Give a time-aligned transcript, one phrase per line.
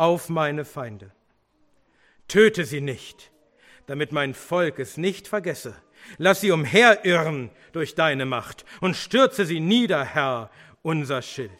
[0.00, 1.12] auf meine Feinde.
[2.26, 3.30] Töte sie nicht,
[3.84, 5.76] damit mein Volk es nicht vergesse.
[6.16, 10.50] Lass sie umherirren durch deine Macht und stürze sie nieder, Herr,
[10.80, 11.50] unser Schild.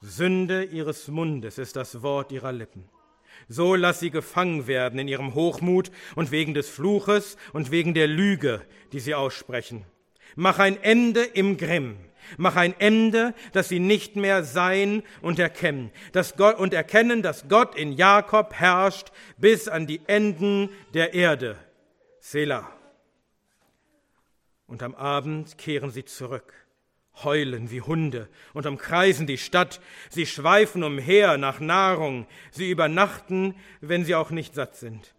[0.00, 2.88] Sünde ihres Mundes ist das Wort ihrer Lippen.
[3.46, 8.08] So lass sie gefangen werden in ihrem Hochmut und wegen des Fluches und wegen der
[8.08, 8.62] Lüge,
[8.92, 9.84] die sie aussprechen.
[10.34, 11.96] Mach ein Ende im Grimm.
[12.36, 17.48] Mach ein Ende, dass sie nicht mehr sein und erkennen, dass Gott, und erkennen, dass
[17.48, 21.56] Gott in Jakob herrscht bis an die Enden der Erde.
[22.20, 22.70] Selah.
[24.66, 26.52] Und am Abend kehren sie zurück
[27.24, 34.04] heulen wie Hunde und umkreisen die Stadt, sie schweifen umher nach Nahrung, sie übernachten, wenn
[34.04, 35.14] sie auch nicht satt sind.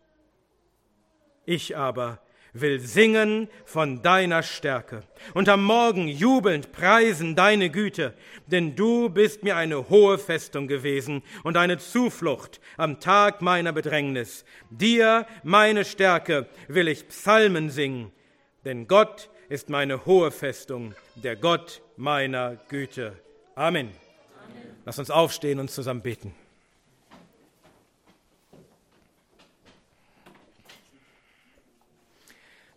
[1.46, 2.22] Ich aber
[2.54, 5.04] will singen von deiner Stärke
[5.34, 8.14] und am Morgen jubelnd preisen deine Güte,
[8.48, 14.46] denn du bist mir eine hohe Festung gewesen und eine Zuflucht am Tag meiner Bedrängnis.
[14.70, 18.12] Dir, meine Stärke, will ich Psalmen singen,
[18.66, 23.14] denn Gott ist meine hohe Festung, der Gott meiner Güte.
[23.56, 23.88] Amen.
[23.88, 24.78] Amen.
[24.86, 26.34] Lass uns aufstehen und zusammen beten.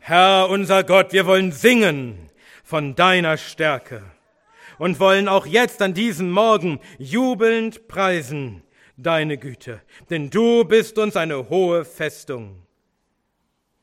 [0.04, 2.28] Herr unser Gott, wir wollen singen
[2.64, 4.02] von deiner Stärke
[4.76, 8.64] und wollen auch jetzt an diesem Morgen jubelnd preisen
[8.96, 12.66] deine Güte, denn du bist uns eine hohe Festung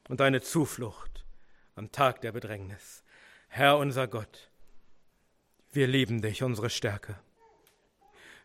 [0.09, 1.23] und eine Zuflucht
[1.75, 3.05] am Tag der Bedrängnis.
[3.47, 4.49] Herr unser Gott,
[5.71, 7.15] wir lieben dich, unsere Stärke.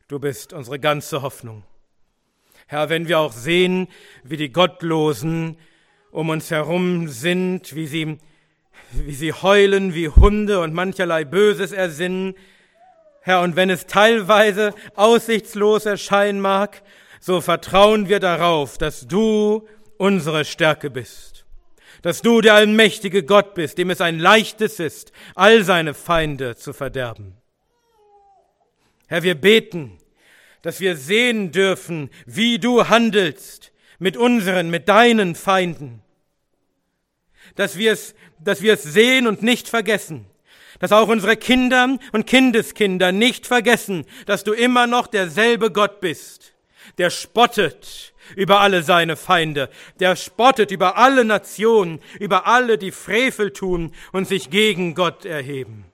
[0.06, 1.64] Du bist unsere ganze Hoffnung.
[2.68, 3.88] Herr, wenn wir auch sehen,
[4.22, 5.58] wie die Gottlosen
[6.14, 8.18] um uns herum sind, wie sie,
[8.92, 12.34] wie sie heulen wie Hunde und mancherlei Böses ersinnen,
[13.20, 16.82] Herr, und wenn es teilweise aussichtslos erscheinen mag,
[17.18, 21.46] so vertrauen wir darauf, dass du unsere Stärke bist.
[22.02, 26.72] Dass du der allmächtige Gott bist, dem es ein leichtes ist, all seine Feinde zu
[26.72, 27.34] verderben.
[29.08, 29.98] Herr, wir beten,
[30.62, 36.02] dass wir sehen dürfen, wie du handelst mit unseren, mit deinen Feinden.
[37.54, 40.26] Dass wir es, dass wir es sehen und nicht vergessen.
[40.80, 46.54] Dass auch unsere Kinder und Kindeskinder nicht vergessen, dass du immer noch derselbe Gott bist,
[46.98, 53.52] der spottet über alle seine Feinde, der spottet über alle Nationen, über alle, die Frevel
[53.52, 55.84] tun und sich gegen Gott erheben.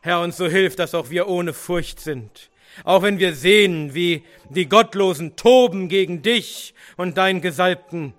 [0.00, 2.50] Herr, uns so hilft, dass auch wir ohne Furcht sind,
[2.84, 8.14] auch wenn wir sehen, wie die Gottlosen toben gegen dich und dein Gesalbten.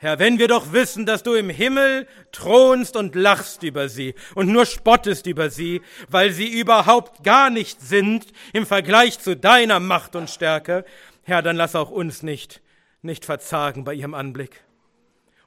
[0.00, 4.46] Herr, wenn wir doch wissen, dass du im Himmel thronst und lachst über sie und
[4.46, 10.14] nur spottest über sie, weil sie überhaupt gar nicht sind im Vergleich zu deiner Macht
[10.14, 10.84] und Stärke,
[11.24, 12.62] Herr, dann lass auch uns nicht,
[13.02, 14.62] nicht verzagen bei ihrem Anblick.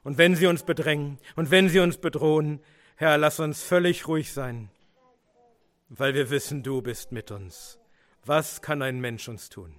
[0.04, 2.60] Und wenn sie uns bedrängen und wenn sie uns bedrohen,
[2.96, 4.68] Herr, lass uns völlig ruhig sein,
[5.88, 7.78] weil wir wissen, du bist mit uns.
[8.24, 9.74] Was kann ein Mensch uns tun?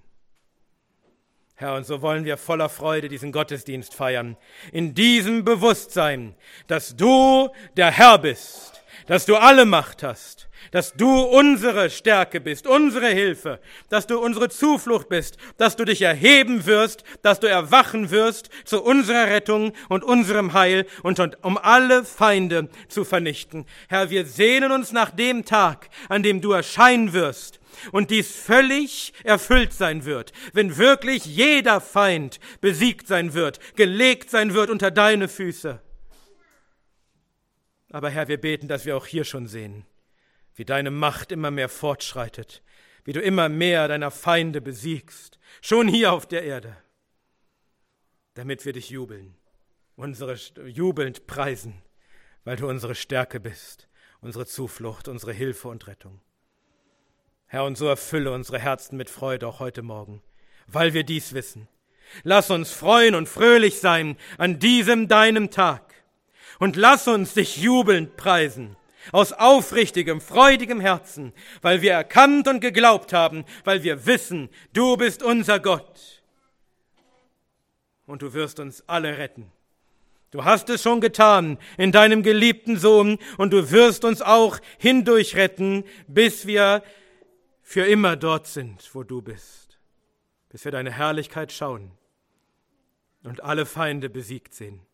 [1.55, 4.35] Herr, und so wollen wir voller Freude diesen Gottesdienst feiern,
[4.73, 6.35] in diesem Bewusstsein,
[6.67, 12.67] dass du der Herr bist, dass du alle Macht hast, dass du unsere Stärke bist,
[12.67, 18.11] unsere Hilfe, dass du unsere Zuflucht bist, dass du dich erheben wirst, dass du erwachen
[18.11, 23.65] wirst zu unserer Rettung und unserem Heil und um alle Feinde zu vernichten.
[23.87, 29.13] Herr, wir sehnen uns nach dem Tag, an dem du erscheinen wirst und dies völlig
[29.23, 35.27] erfüllt sein wird, wenn wirklich jeder Feind besiegt sein wird, gelegt sein wird unter deine
[35.27, 35.81] Füße.
[37.89, 39.85] Aber Herr, wir beten, dass wir auch hier schon sehen,
[40.55, 42.63] wie deine Macht immer mehr fortschreitet,
[43.05, 46.75] wie du immer mehr deiner Feinde besiegst, schon hier auf der Erde,
[48.33, 49.35] damit wir dich jubeln,
[49.95, 51.83] unsere jubelnd preisen,
[52.43, 53.87] weil du unsere Stärke bist,
[54.21, 56.19] unsere Zuflucht, unsere Hilfe und Rettung.
[57.53, 60.23] Herr, und so erfülle unsere Herzen mit Freude auch heute Morgen,
[60.65, 61.67] weil wir dies wissen.
[62.23, 65.93] Lass uns freuen und fröhlich sein an diesem deinem Tag.
[66.57, 68.75] Und lass uns dich jubelnd preisen
[69.11, 75.21] aus aufrichtigem, freudigem Herzen, weil wir erkannt und geglaubt haben, weil wir wissen, du bist
[75.21, 76.23] unser Gott.
[78.07, 79.51] Und du wirst uns alle retten.
[80.31, 85.35] Du hast es schon getan in deinem geliebten Sohn und du wirst uns auch hindurch
[85.35, 86.81] retten, bis wir
[87.63, 89.79] für immer dort sind, wo du bist,
[90.49, 91.91] bis wir deine Herrlichkeit schauen
[93.23, 94.85] und alle Feinde besiegt sehen.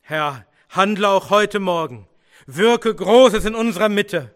[0.00, 2.08] Herr, handle auch heute Morgen
[2.46, 4.34] Wirke Großes in unserer Mitte.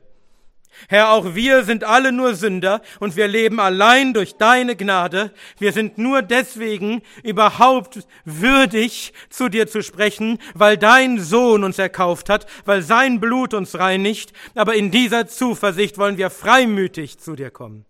[0.88, 5.32] Herr, auch wir sind alle nur Sünder und wir leben allein durch deine Gnade.
[5.58, 12.28] Wir sind nur deswegen überhaupt würdig, zu dir zu sprechen, weil dein Sohn uns erkauft
[12.28, 14.32] hat, weil sein Blut uns reinigt.
[14.54, 17.86] Aber in dieser Zuversicht wollen wir freimütig zu dir kommen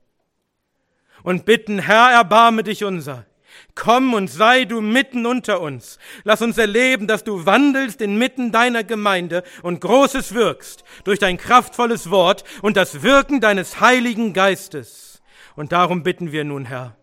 [1.25, 3.27] und bitten, Herr, erbarme dich unser.
[3.75, 5.99] Komm und sei du mitten unter uns.
[6.23, 12.11] Lass uns erleben, dass du wandelst inmitten deiner Gemeinde und Großes wirkst durch dein kraftvolles
[12.11, 15.23] Wort und das Wirken deines Heiligen Geistes.
[15.57, 16.97] Und darum bitten wir nun, Herr,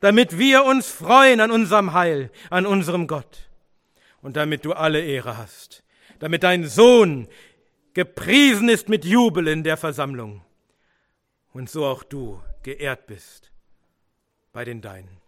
[0.00, 3.50] damit wir uns freuen an unserem Heil, an unserem Gott
[4.22, 5.84] und damit du alle Ehre hast,
[6.18, 7.28] damit dein Sohn
[7.94, 10.42] gepriesen ist mit Jubel in der Versammlung
[11.52, 13.50] und so auch du geehrt bist
[14.52, 15.19] bei den Deinen.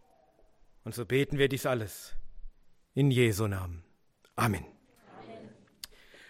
[0.85, 2.15] Und so beten wir dies alles
[2.95, 3.85] in Jesu Namen.
[4.37, 4.65] Amen.
[5.21, 5.49] Amen.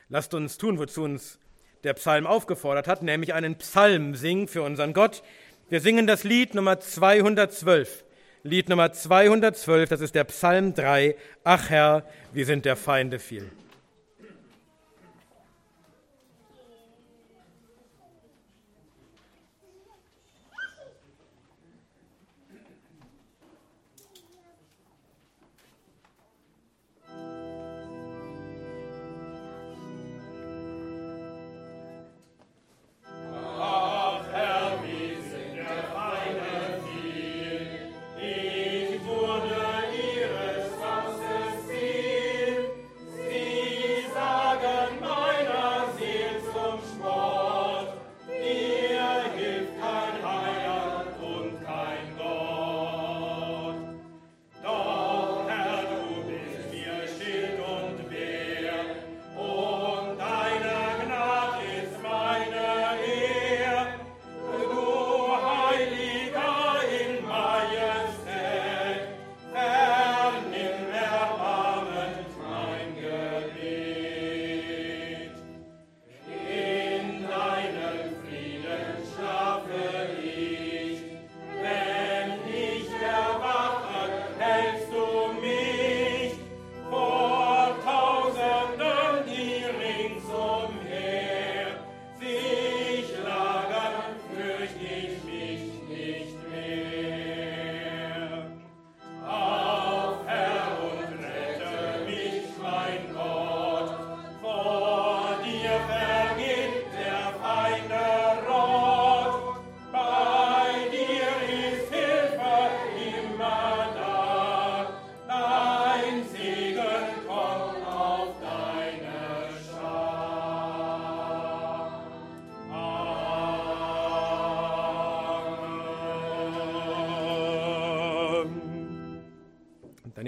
[0.09, 1.39] Lasst uns tun, wozu uns
[1.85, 5.23] der Psalm aufgefordert hat, nämlich einen Psalm singen für unseren Gott.
[5.69, 8.05] Wir singen das Lied Nummer 212.
[8.45, 11.17] Lied Nummer 212, das ist der Psalm 3.
[11.45, 13.51] Ach Herr, wie sind der Feinde viel.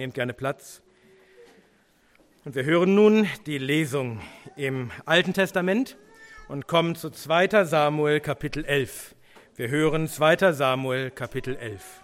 [0.05, 0.83] Nehmt gerne Platz.
[2.45, 4.21] Und wir hören nun die Lesung
[4.55, 5.97] im Alten Testament
[6.47, 7.65] und kommen zu 2.
[7.65, 9.15] Samuel Kapitel 11.
[9.57, 10.53] Wir hören 2.
[10.53, 12.04] Samuel Kapitel 11.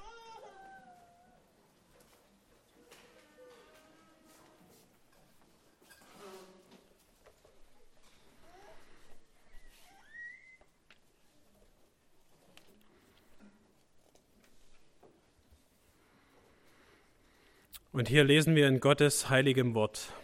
[18.01, 20.15] Und hier lesen wir in Gottes heiligem Wort.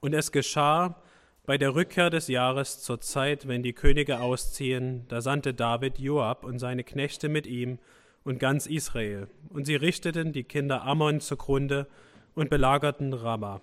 [0.00, 1.00] Und es geschah
[1.46, 6.44] bei der Rückkehr des Jahres zur Zeit, wenn die Könige ausziehen, da sandte David Joab
[6.44, 7.78] und seine Knechte mit ihm
[8.24, 9.28] und ganz Israel.
[9.48, 11.86] Und sie richteten die Kinder Ammon zugrunde
[12.34, 13.62] und belagerten Rama.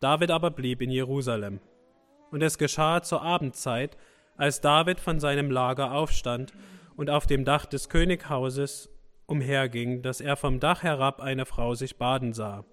[0.00, 1.60] David aber blieb in Jerusalem.
[2.30, 3.98] Und es geschah zur Abendzeit,
[4.38, 6.54] als David von seinem Lager aufstand
[6.96, 8.88] und auf dem Dach des Könighauses
[9.26, 12.64] umherging, dass er vom Dach herab eine Frau sich baden sah,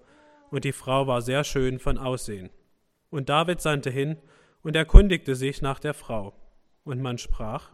[0.50, 2.50] und die Frau war sehr schön von Aussehen.
[3.10, 4.18] Und David sandte hin
[4.62, 6.34] und erkundigte sich nach der Frau.
[6.84, 7.70] Und man sprach,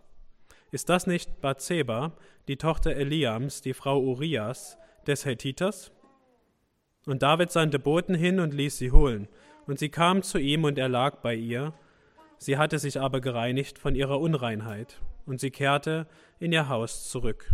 [0.71, 2.13] ist das nicht Bathseba,
[2.49, 5.93] die Tochter Eliams, die Frau Urias, des Hethiters?
[7.07, 9.29] Und David sandte Boten hin und ließ sie holen,
[9.67, 11.75] und sie kam zu ihm und er lag bei ihr,
[12.39, 16.07] sie hatte sich aber gereinigt von ihrer Unreinheit, und sie kehrte
[16.39, 17.51] in ihr Haus zurück.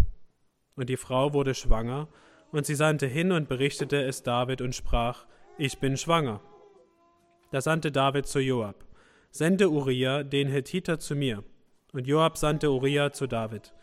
[0.76, 2.08] Und die Frau wurde schwanger,
[2.52, 5.26] und sie sandte hin und berichtete es David und sprach,
[5.58, 6.40] Ich bin schwanger.
[7.50, 8.84] Da sandte David zu Joab,
[9.30, 11.42] Sende Uriah, den Hethiter, zu mir.
[11.92, 13.74] Und Joab sandte Uriah zu David.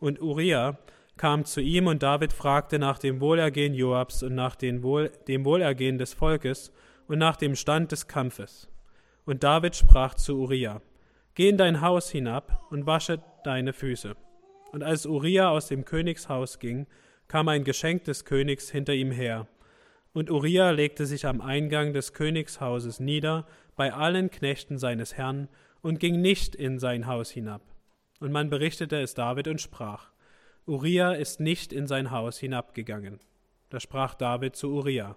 [0.00, 0.78] Und Uriah
[1.16, 5.44] kam zu ihm, und David fragte nach dem Wohlergehen Joabs und nach dem, Wohl, dem
[5.44, 6.72] Wohlergehen des Volkes
[7.06, 8.68] und nach dem Stand des Kampfes.
[9.24, 10.82] Und David sprach zu Uriah,
[11.34, 14.14] Geh in dein Haus hinab und wasche deine Füße.
[14.74, 16.88] Und als Uriah aus dem Königshaus ging,
[17.28, 19.46] kam ein Geschenk des Königs hinter ihm her.
[20.12, 25.48] Und Uriah legte sich am Eingang des Königshauses nieder bei allen Knechten seines Herrn
[25.80, 27.62] und ging nicht in sein Haus hinab.
[28.18, 30.10] Und man berichtete es David und sprach:
[30.66, 33.20] Uriah ist nicht in sein Haus hinabgegangen.
[33.70, 35.16] Da sprach David zu Uriah: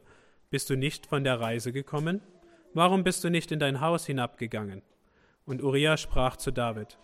[0.52, 2.22] Bist du nicht von der Reise gekommen?
[2.76, 4.84] Warum bist du nicht in dein Haus hinabgegangen?
[5.48, 7.00] Und Uriah sprach zu David: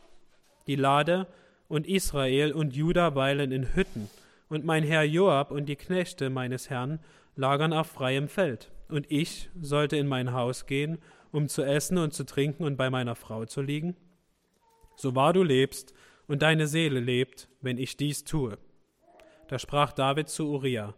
[0.68, 1.26] Die Lade
[1.68, 4.10] und Israel und Juda weilen in Hütten,
[4.50, 7.00] und mein Herr Joab und die Knechte meines Herrn
[7.36, 8.72] lagern auf freiem Feld.
[8.88, 11.00] Und ich sollte in mein Haus gehen,
[11.32, 13.96] um zu essen und zu trinken und bei meiner Frau zu liegen?
[14.96, 15.94] So wahr du lebst
[16.28, 18.58] und deine Seele lebt, wenn ich dies tue.
[19.48, 20.94] Da sprach David zu Uriah: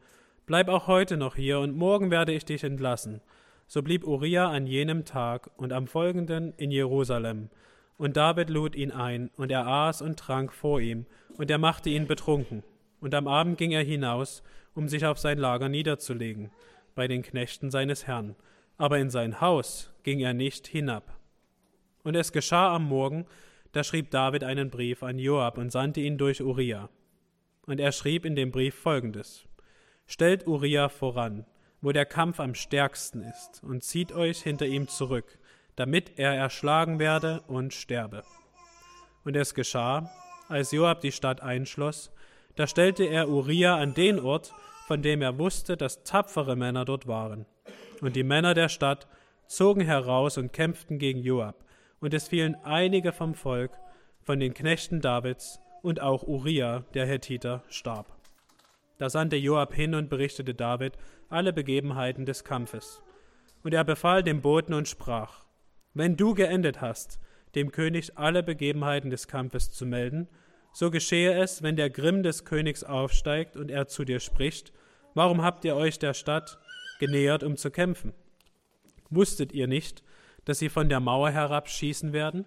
[0.46, 3.22] Bleib auch heute noch hier, und morgen werde ich dich entlassen.
[3.68, 7.50] So blieb Uriah an jenem Tag und am folgenden in Jerusalem.
[7.98, 11.06] Und David lud ihn ein, und er aß und trank vor ihm,
[11.38, 12.64] und er machte ihn betrunken.
[13.00, 16.52] Und am Abend ging er hinaus, um sich auf sein Lager niederzulegen,
[16.94, 18.36] bei den Knechten seines Herrn.
[18.78, 21.18] Aber in sein Haus ging er nicht hinab.
[22.04, 23.26] Und es geschah am Morgen,
[23.72, 26.90] da schrieb David einen Brief an Joab und sandte ihn durch Uriah.
[27.66, 29.46] Und er schrieb in dem Brief folgendes:
[30.06, 31.46] Stellt Uriah voran,
[31.82, 35.40] wo der Kampf am stärksten ist, und zieht euch hinter ihm zurück,
[35.76, 38.24] damit er erschlagen werde und sterbe.
[39.24, 40.10] Und es geschah,
[40.48, 42.12] als Joab die Stadt einschloss,
[42.56, 44.54] da stellte er Uriah an den Ort,
[44.88, 47.46] von dem er wusste, dass tapfere Männer dort waren.
[48.02, 49.08] Und die Männer der Stadt
[49.48, 51.66] zogen heraus und kämpften gegen Joab,
[52.00, 53.72] und es fielen einige vom Volk,
[54.22, 58.08] von den Knechten Davids, und auch Uriah, der Hethiter, starb.
[58.98, 60.94] Da sandte Joab hin und berichtete David
[61.30, 63.02] alle Begebenheiten des Kampfes.
[63.64, 65.45] Und er befahl dem Boten und sprach:
[65.96, 67.22] Wenn du geendet hast,
[67.56, 70.28] dem König alle Begebenheiten des Kampfes zu melden,
[70.74, 74.74] so geschehe es, wenn der Grimm des Königs aufsteigt und er zu dir spricht,
[75.14, 76.60] warum habt ihr euch der Stadt
[77.00, 78.14] genähert, um zu kämpfen?
[79.10, 80.04] Wusstet ihr nicht,
[80.44, 82.46] dass sie von der Mauer herab schießen werden?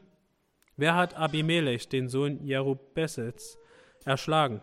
[0.77, 3.59] Wer hat Abimelech, den Sohn Jerubessels,
[4.05, 4.61] erschlagen?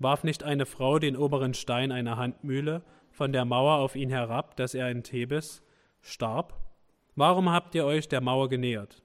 [0.00, 4.56] Warf nicht eine Frau den oberen Stein einer Handmühle von der Mauer auf ihn herab,
[4.56, 5.62] dass er in Thebes
[6.00, 6.69] starb?
[7.16, 9.02] Warum habt ihr euch der Mauer genähert?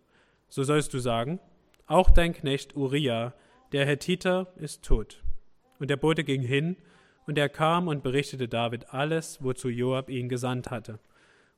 [0.47, 1.39] So sollst du sagen,
[1.87, 3.33] auch dein Knecht Uriah,
[3.71, 5.23] der Hethiter ist tot.
[5.79, 6.77] Und der Bote ging hin,
[7.27, 10.99] und er kam und berichtete David alles, wozu Joab ihn gesandt hatte.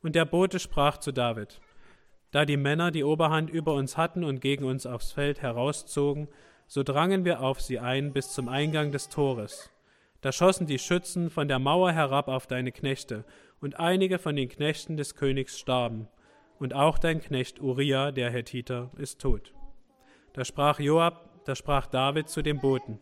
[0.02, 1.60] Und der Bote sprach zu David,
[2.32, 6.28] da die Männer die Oberhand über uns hatten und gegen uns aufs Feld herauszogen,
[6.68, 9.70] so drangen wir auf sie ein bis zum Eingang des Tores.
[10.22, 13.24] Da schossen die Schützen von der Mauer herab auf deine Knechte,
[13.60, 16.08] und einige von den Knechten des Königs starben,
[16.60, 19.54] und auch dein Knecht Uriah, der Hethiter, ist tot.
[20.34, 23.00] Da sprach Joab da sprach David zu dem Boten,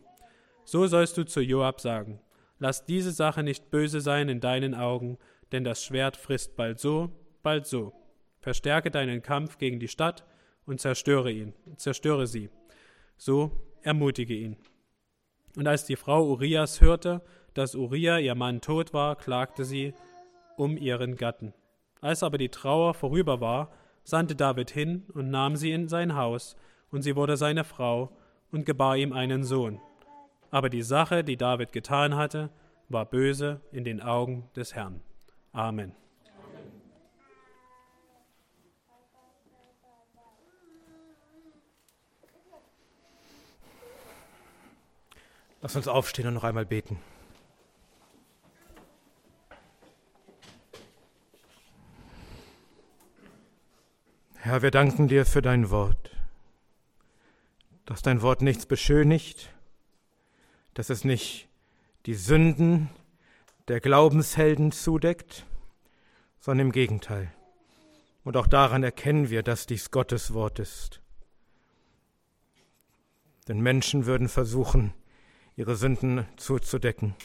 [0.64, 2.20] So sollst du zu Joab sagen,
[2.60, 5.18] lass diese Sache nicht böse sein in deinen Augen,
[5.50, 7.10] denn das Schwert frisst bald so,
[7.42, 7.92] bald so.
[8.38, 10.24] Verstärke deinen Kampf gegen die Stadt
[10.64, 12.50] und zerstöre ihn, zerstöre sie.
[13.16, 13.50] So
[13.82, 14.56] ermutige ihn.
[15.56, 17.22] Und als die Frau Urias hörte,
[17.52, 19.92] dass Uriah ihr Mann tot war, klagte sie
[20.56, 21.52] um ihren Gatten.
[22.00, 23.70] Als aber die Trauer vorüber war,
[24.04, 26.56] sandte David hin und nahm sie in sein Haus,
[26.90, 28.10] und sie wurde seine Frau,
[28.52, 29.80] und gebar ihm einen Sohn.
[30.50, 32.50] Aber die Sache, die David getan hatte,
[32.88, 35.00] war böse in den Augen des Herrn.
[35.52, 35.92] Amen.
[45.62, 47.00] Lass uns aufstehen und noch einmal beten.
[54.46, 56.12] Herr, wir danken dir für dein Wort
[57.84, 59.52] dass dein Wort nichts beschönigt,
[60.74, 61.48] dass es nicht
[62.04, 62.90] die Sünden
[63.66, 65.46] der Glaubenshelden zudeckt,
[66.38, 67.32] sondern im Gegenteil.
[68.22, 71.00] Und auch daran erkennen wir, dass dies Gottes Wort ist.
[73.48, 74.94] Denn Menschen würden versuchen,
[75.56, 77.16] ihre Sünden zuzudecken.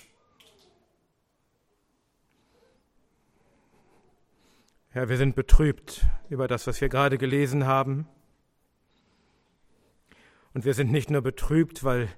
[4.94, 8.10] Herr, wir sind betrübt über das, was wir gerade gelesen haben.
[10.54, 12.10] Und wir sind nicht nur betrübt, weil,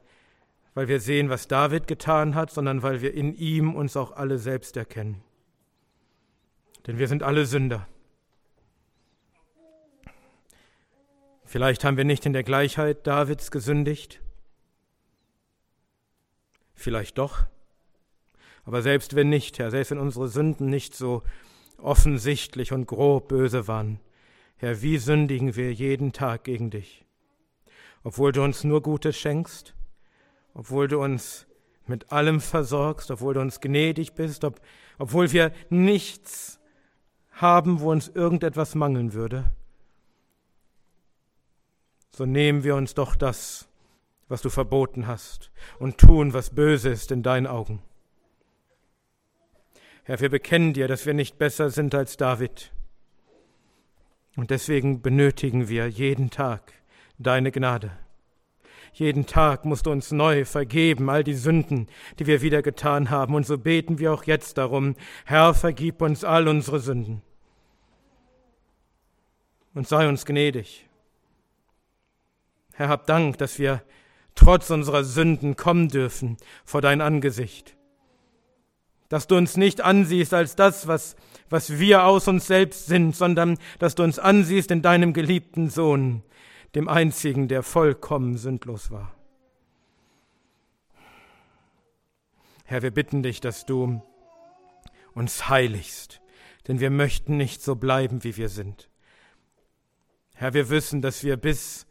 [0.73, 4.39] weil wir sehen, was David getan hat, sondern weil wir in ihm uns auch alle
[4.39, 5.21] selbst erkennen.
[6.87, 7.87] Denn wir sind alle Sünder.
[11.45, 14.19] Vielleicht haben wir nicht in der Gleichheit Davids gesündigt.
[16.73, 17.45] Vielleicht doch.
[18.65, 21.21] Aber selbst wenn nicht, Herr, selbst wenn unsere Sünden nicht so
[21.83, 23.99] offensichtlich und grob böse waren,
[24.57, 27.03] Herr, wie sündigen wir jeden Tag gegen dich?
[28.03, 29.73] obwohl du uns nur Gutes schenkst,
[30.53, 31.47] obwohl du uns
[31.87, 34.61] mit allem versorgst, obwohl du uns gnädig bist, ob,
[34.97, 36.59] obwohl wir nichts
[37.31, 39.51] haben, wo uns irgendetwas mangeln würde.
[42.11, 43.67] So nehmen wir uns doch das,
[44.27, 47.81] was du verboten hast, und tun, was böse ist in deinen Augen.
[50.05, 52.71] Herr, wir bekennen dir, dass wir nicht besser sind als David.
[54.35, 56.73] Und deswegen benötigen wir jeden Tag
[57.17, 57.91] deine Gnade.
[58.91, 61.87] Jeden Tag musst du uns neu vergeben, all die Sünden,
[62.19, 63.33] die wir wieder getan haben.
[63.33, 64.95] Und so beten wir auch jetzt darum,
[65.25, 67.21] Herr, vergib uns all unsere Sünden.
[69.73, 70.87] Und sei uns gnädig.
[72.73, 73.81] Herr, hab Dank, dass wir
[74.35, 77.77] trotz unserer Sünden kommen dürfen vor dein Angesicht.
[79.13, 81.15] Dass du uns nicht ansiehst als das, was,
[81.47, 86.23] was wir aus uns selbst sind, sondern dass du uns ansiehst in deinem geliebten Sohn,
[86.73, 89.13] dem einzigen, der vollkommen sündlos war.
[92.63, 94.01] Herr, wir bitten dich, dass du
[95.13, 96.19] uns heiligst,
[96.67, 98.89] denn wir möchten nicht so bleiben, wie wir sind.
[100.33, 101.85] Herr, wir wissen, dass wir bis,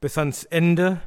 [0.00, 1.00] bis ans Ende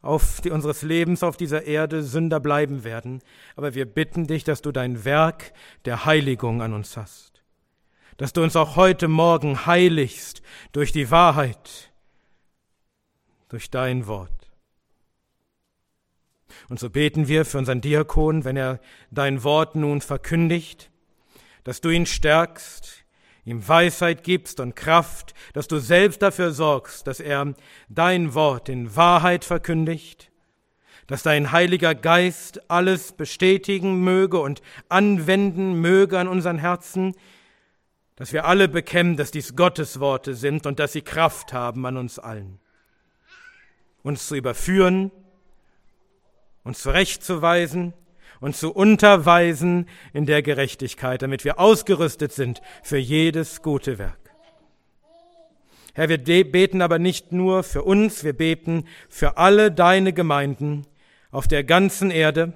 [0.00, 3.20] auf die, unseres Lebens auf dieser Erde Sünder bleiben werden,
[3.56, 5.52] aber wir bitten dich, dass du dein Werk
[5.84, 7.42] der Heiligung an uns hast,
[8.16, 11.92] dass du uns auch heute Morgen heiligst durch die Wahrheit,
[13.48, 14.32] durch dein Wort.
[16.68, 20.90] Und so beten wir für unseren Diakon, wenn er dein Wort nun verkündigt,
[21.64, 22.97] dass du ihn stärkst,
[23.48, 27.54] ihm Weisheit gibst und Kraft, dass du selbst dafür sorgst, dass er
[27.88, 30.30] dein Wort in Wahrheit verkündigt,
[31.06, 37.14] dass dein Heiliger Geist alles bestätigen möge und anwenden möge an unseren Herzen,
[38.16, 41.96] dass wir alle bekennen, dass dies Gottes Worte sind und dass sie Kraft haben an
[41.96, 42.60] uns allen.
[44.02, 45.10] Uns zu überführen,
[46.64, 47.94] uns zurechtzuweisen
[48.40, 54.18] und zu unterweisen in der Gerechtigkeit, damit wir ausgerüstet sind für jedes gute Werk.
[55.94, 60.86] Herr, wir beten aber nicht nur für uns, wir beten für alle deine Gemeinden
[61.30, 62.52] auf der ganzen Erde,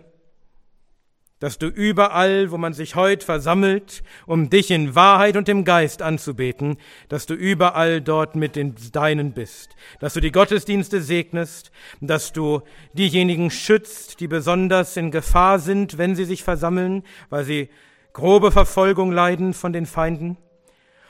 [1.42, 6.00] dass du überall, wo man sich heute versammelt, um dich in Wahrheit und im Geist
[6.00, 6.76] anzubeten,
[7.08, 12.62] dass du überall dort mit den Deinen bist, dass du die Gottesdienste segnest, dass du
[12.92, 17.70] diejenigen schützt, die besonders in Gefahr sind, wenn sie sich versammeln, weil sie
[18.12, 20.36] grobe Verfolgung leiden von den Feinden,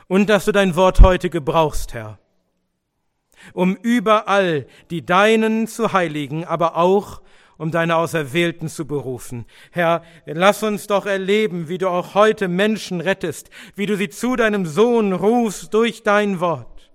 [0.09, 2.19] und dass du dein Wort heute gebrauchst, Herr,
[3.53, 7.21] um überall die Deinen zu heiligen, aber auch
[7.63, 9.47] um deine Auserwählten zu berufen.
[9.71, 14.35] Herr, lass uns doch erleben, wie du auch heute Menschen rettest, wie du sie zu
[14.35, 16.91] deinem Sohn rufst durch dein Wort,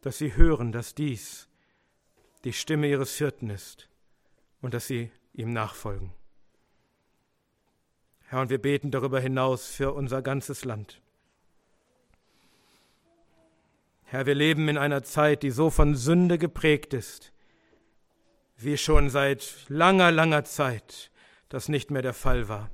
[0.00, 1.48] dass sie hören, dass dies
[2.42, 3.88] die Stimme ihres Hirten ist
[4.60, 6.12] und dass sie ihm nachfolgen.
[8.26, 11.00] Herr, und wir beten darüber hinaus für unser ganzes Land.
[14.02, 17.32] Herr, wir leben in einer Zeit, die so von Sünde geprägt ist,
[18.64, 21.10] wie schon seit langer, langer Zeit
[21.48, 22.70] das nicht mehr der Fall war.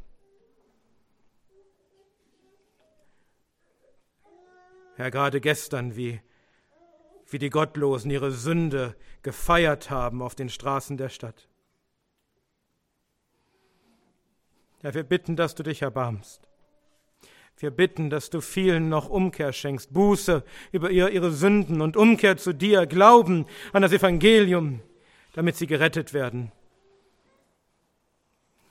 [4.94, 6.20] Herr, gerade gestern, wie,
[7.26, 11.48] wie die Gottlosen ihre Sünde gefeiert haben auf den Straßen der Stadt.
[14.80, 16.48] Herr, wir bitten, dass du dich erbarmst.
[17.56, 22.52] Wir bitten, dass du vielen noch Umkehr schenkst, Buße über ihre Sünden und Umkehr zu
[22.52, 24.82] dir, Glauben an das Evangelium
[25.32, 26.52] damit sie gerettet werden.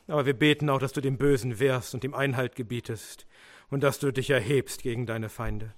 [0.07, 3.25] Aber wir beten auch, dass du dem Bösen wehrst und ihm Einhalt gebietest
[3.69, 5.73] und dass du dich erhebst gegen deine Feinde.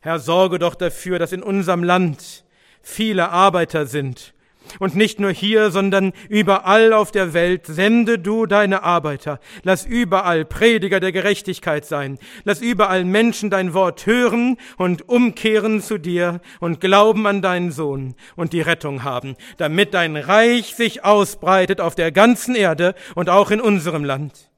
[0.00, 2.44] Herr, sorge doch dafür, dass in unserem Land
[2.82, 4.34] viele Arbeiter sind,
[4.78, 9.40] und nicht nur hier, sondern überall auf der Welt sende du deine Arbeiter.
[9.62, 12.18] Lass überall Prediger der Gerechtigkeit sein.
[12.44, 18.14] Lass überall Menschen dein Wort hören und umkehren zu dir und glauben an deinen Sohn
[18.36, 23.50] und die Rettung haben, damit dein Reich sich ausbreitet auf der ganzen Erde und auch
[23.50, 24.50] in unserem Land.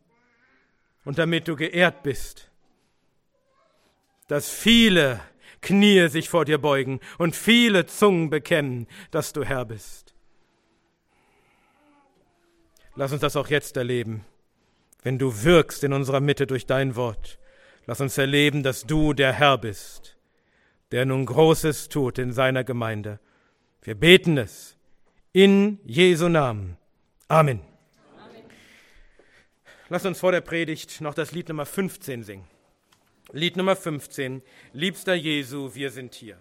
[1.04, 2.50] Und damit du geehrt bist,
[4.28, 5.20] dass viele
[5.64, 10.14] Knie sich vor dir beugen und viele Zungen bekennen, dass du Herr bist.
[12.94, 14.24] Lass uns das auch jetzt erleben,
[15.02, 17.38] wenn du wirkst in unserer Mitte durch dein Wort.
[17.86, 20.16] Lass uns erleben, dass du der Herr bist,
[20.92, 23.18] der nun Großes tut in seiner Gemeinde.
[23.82, 24.76] Wir beten es
[25.32, 26.76] in Jesu Namen.
[27.28, 27.60] Amen.
[28.16, 28.44] Amen.
[29.88, 32.53] Lass uns vor der Predigt noch das Lied Nummer 15 singen.
[33.36, 34.42] Lied Nummer 15,
[34.74, 36.38] Liebster Jesu, wir sind hier.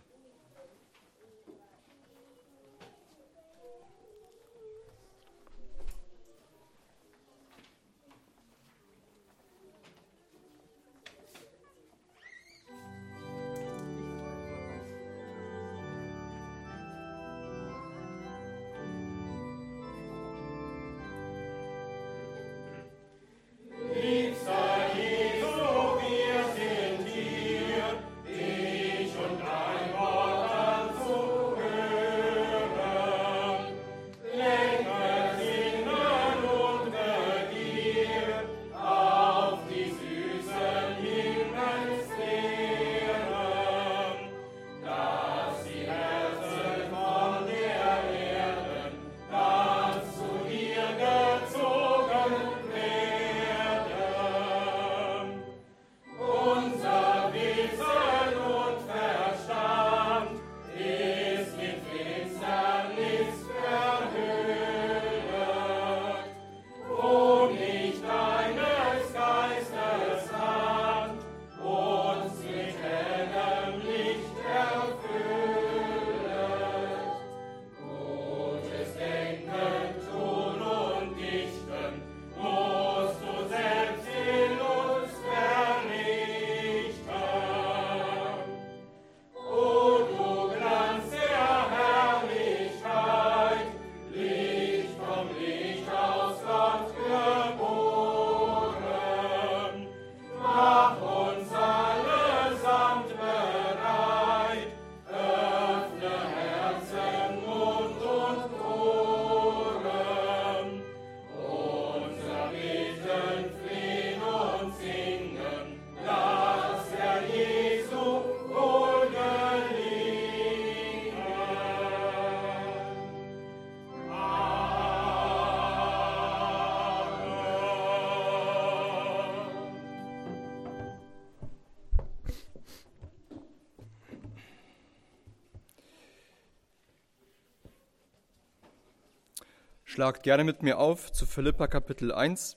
[139.93, 142.55] Schlagt gerne mit mir auf zu Philippa Kapitel 1.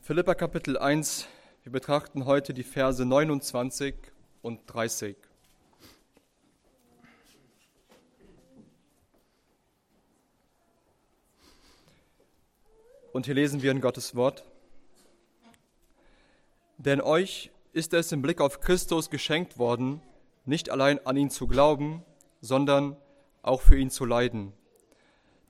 [0.00, 1.28] Philippa Kapitel 1,
[1.62, 3.94] wir betrachten heute die Verse 29
[4.40, 5.14] und 30.
[13.12, 14.42] Und hier lesen wir in Gottes Wort.
[16.78, 20.00] Denn euch ist es im Blick auf Christus geschenkt worden,
[20.46, 22.02] nicht allein an ihn zu glauben,
[22.40, 22.96] sondern
[23.42, 24.54] auch für ihn zu leiden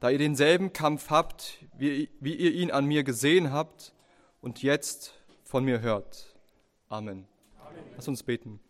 [0.00, 3.92] da ihr denselben Kampf habt, wie, wie ihr ihn an mir gesehen habt
[4.40, 6.34] und jetzt von mir hört.
[6.88, 7.26] Amen.
[7.60, 7.84] Amen.
[7.94, 8.60] Lass uns beten.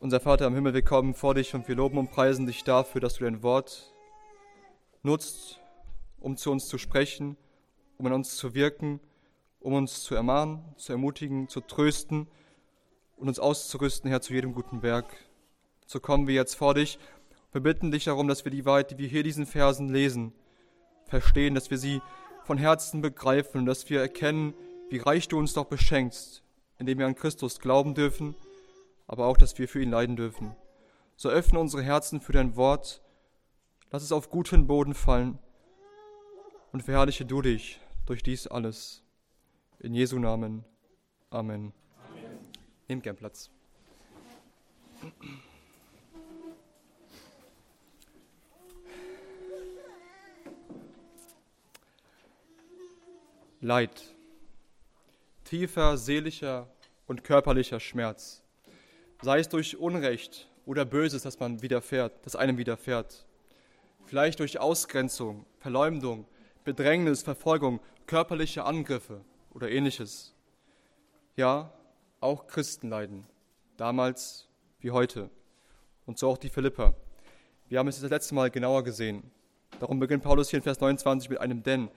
[0.00, 3.00] Unser Vater im Himmel, wir kommen vor dich und wir loben und preisen dich dafür,
[3.00, 3.92] dass du dein Wort
[5.02, 5.60] nutzt,
[6.20, 7.36] um zu uns zu sprechen,
[7.96, 9.00] um in uns zu wirken,
[9.60, 12.28] um uns zu ermahnen, zu ermutigen, zu trösten
[13.16, 15.16] und uns auszurüsten, Herr, zu jedem guten Werk.
[15.86, 16.98] So kommen wir jetzt vor dich
[17.58, 20.32] wir bitten dich darum, dass wir die Wahrheit, die wir hier diesen Versen lesen,
[21.06, 22.00] verstehen, dass wir sie
[22.44, 24.54] von Herzen begreifen und dass wir erkennen,
[24.90, 26.44] wie reich du uns doch beschenkst,
[26.78, 28.36] indem wir an Christus glauben dürfen,
[29.08, 30.54] aber auch, dass wir für ihn leiden dürfen.
[31.16, 33.02] So öffne unsere Herzen für dein Wort,
[33.90, 35.40] lass es auf guten Boden fallen
[36.70, 39.02] und verherrliche du dich durch dies alles.
[39.80, 40.64] In Jesu Namen.
[41.30, 41.72] Amen.
[42.08, 42.38] Amen.
[42.86, 43.50] Nehmt gern Platz.
[53.60, 54.14] Leid,
[55.42, 56.68] tiefer seelischer
[57.08, 58.44] und körperlicher Schmerz,
[59.20, 63.26] sei es durch Unrecht oder Böses, das man widerfährt, das einem widerfährt,
[64.04, 66.24] vielleicht durch Ausgrenzung, Verleumdung,
[66.62, 70.36] Bedrängnis, Verfolgung, körperliche Angriffe oder ähnliches.
[71.34, 71.72] Ja,
[72.20, 73.26] auch Christen leiden,
[73.76, 75.30] damals wie heute.
[76.06, 76.94] Und so auch die Philipper.
[77.68, 79.32] Wir haben es das letzte Mal genauer gesehen.
[79.80, 81.90] Darum beginnt Paulus hier in Vers 29 mit einem Denn.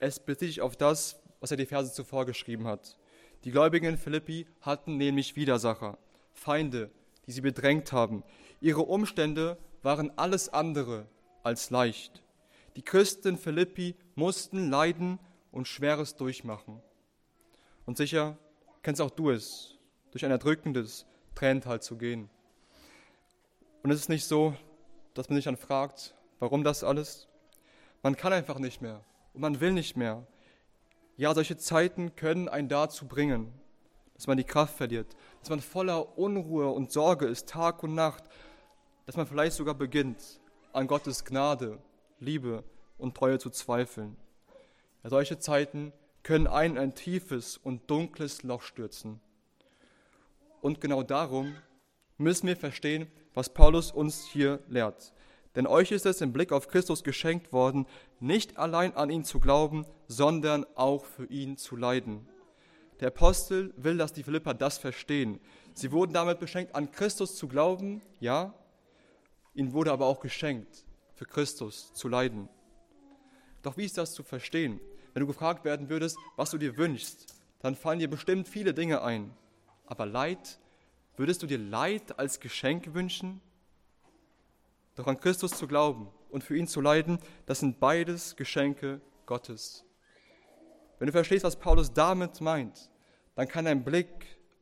[0.00, 2.96] Es bezieht sich auf das, was er die Verse zuvor geschrieben hat.
[3.44, 5.98] Die Gläubigen in Philippi hatten nämlich Widersacher,
[6.32, 6.90] Feinde,
[7.26, 8.22] die sie bedrängt haben.
[8.60, 11.06] Ihre Umstände waren alles andere
[11.42, 12.22] als leicht.
[12.76, 15.18] Die Christen in Philippi mussten leiden
[15.50, 16.80] und Schweres durchmachen.
[17.86, 18.38] Und sicher
[18.82, 19.78] kennst auch du es,
[20.10, 22.30] durch ein erdrückendes Tränental zu gehen.
[23.82, 24.54] Und es ist nicht so,
[25.14, 27.28] dass man sich dann fragt, warum das alles?
[28.02, 29.04] Man kann einfach nicht mehr
[29.38, 30.26] und man will nicht mehr.
[31.16, 33.52] Ja, solche Zeiten können einen dazu bringen,
[34.14, 38.24] dass man die Kraft verliert, dass man voller Unruhe und Sorge ist, Tag und Nacht,
[39.06, 40.40] dass man vielleicht sogar beginnt,
[40.72, 41.78] an Gottes Gnade,
[42.18, 42.64] Liebe
[42.98, 44.16] und Treue zu zweifeln.
[45.04, 45.92] Ja, solche Zeiten
[46.24, 49.20] können einen in ein tiefes und dunkles Loch stürzen.
[50.60, 51.54] Und genau darum
[52.16, 55.12] müssen wir verstehen, was Paulus uns hier lehrt.
[55.58, 57.88] Denn euch ist es im Blick auf Christus geschenkt worden,
[58.20, 62.28] nicht allein an ihn zu glauben, sondern auch für ihn zu leiden.
[63.00, 65.40] Der Apostel will, dass die Philipper das verstehen.
[65.74, 68.54] Sie wurden damit beschenkt, an Christus zu glauben, ja,
[69.52, 70.84] ihnen wurde aber auch geschenkt,
[71.16, 72.48] für Christus zu leiden.
[73.62, 74.78] Doch wie ist das zu verstehen?
[75.12, 79.02] Wenn du gefragt werden würdest, was du dir wünschst, dann fallen dir bestimmt viele Dinge
[79.02, 79.34] ein.
[79.86, 80.60] Aber Leid,
[81.16, 83.40] würdest du dir Leid als Geschenk wünschen?
[84.98, 89.84] Doch an Christus zu glauben und für ihn zu leiden, das sind beides Geschenke Gottes.
[90.98, 92.90] Wenn du verstehst, was Paulus damit meint,
[93.36, 94.08] dann kann dein Blick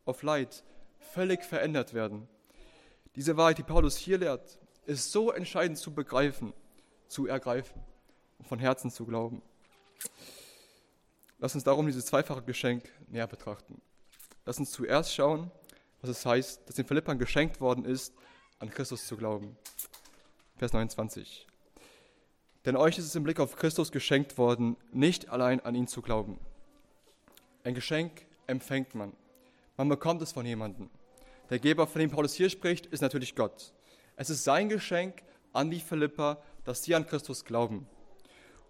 [0.04, 0.62] auf Leid
[0.98, 2.28] völlig verändert werden.
[3.14, 6.52] Diese Wahrheit, die Paulus hier lehrt, ist so entscheidend zu begreifen,
[7.08, 7.80] zu ergreifen
[8.38, 9.40] und von Herzen zu glauben.
[11.38, 13.80] Lass uns darum dieses zweifache Geschenk näher betrachten.
[14.44, 15.50] Lass uns zuerst schauen,
[16.02, 18.12] was es heißt, dass den Philippern geschenkt worden ist,
[18.58, 19.56] an Christus zu glauben.
[20.56, 21.46] Vers 29.
[22.64, 26.00] Denn euch ist es im Blick auf Christus geschenkt worden, nicht allein an ihn zu
[26.00, 26.38] glauben.
[27.62, 29.12] Ein Geschenk empfängt man.
[29.76, 30.88] Man bekommt es von jemandem.
[31.50, 33.74] Der Geber, von dem Paulus hier spricht, ist natürlich Gott.
[34.16, 37.86] Es ist sein Geschenk an die Philipper, dass sie an Christus glauben.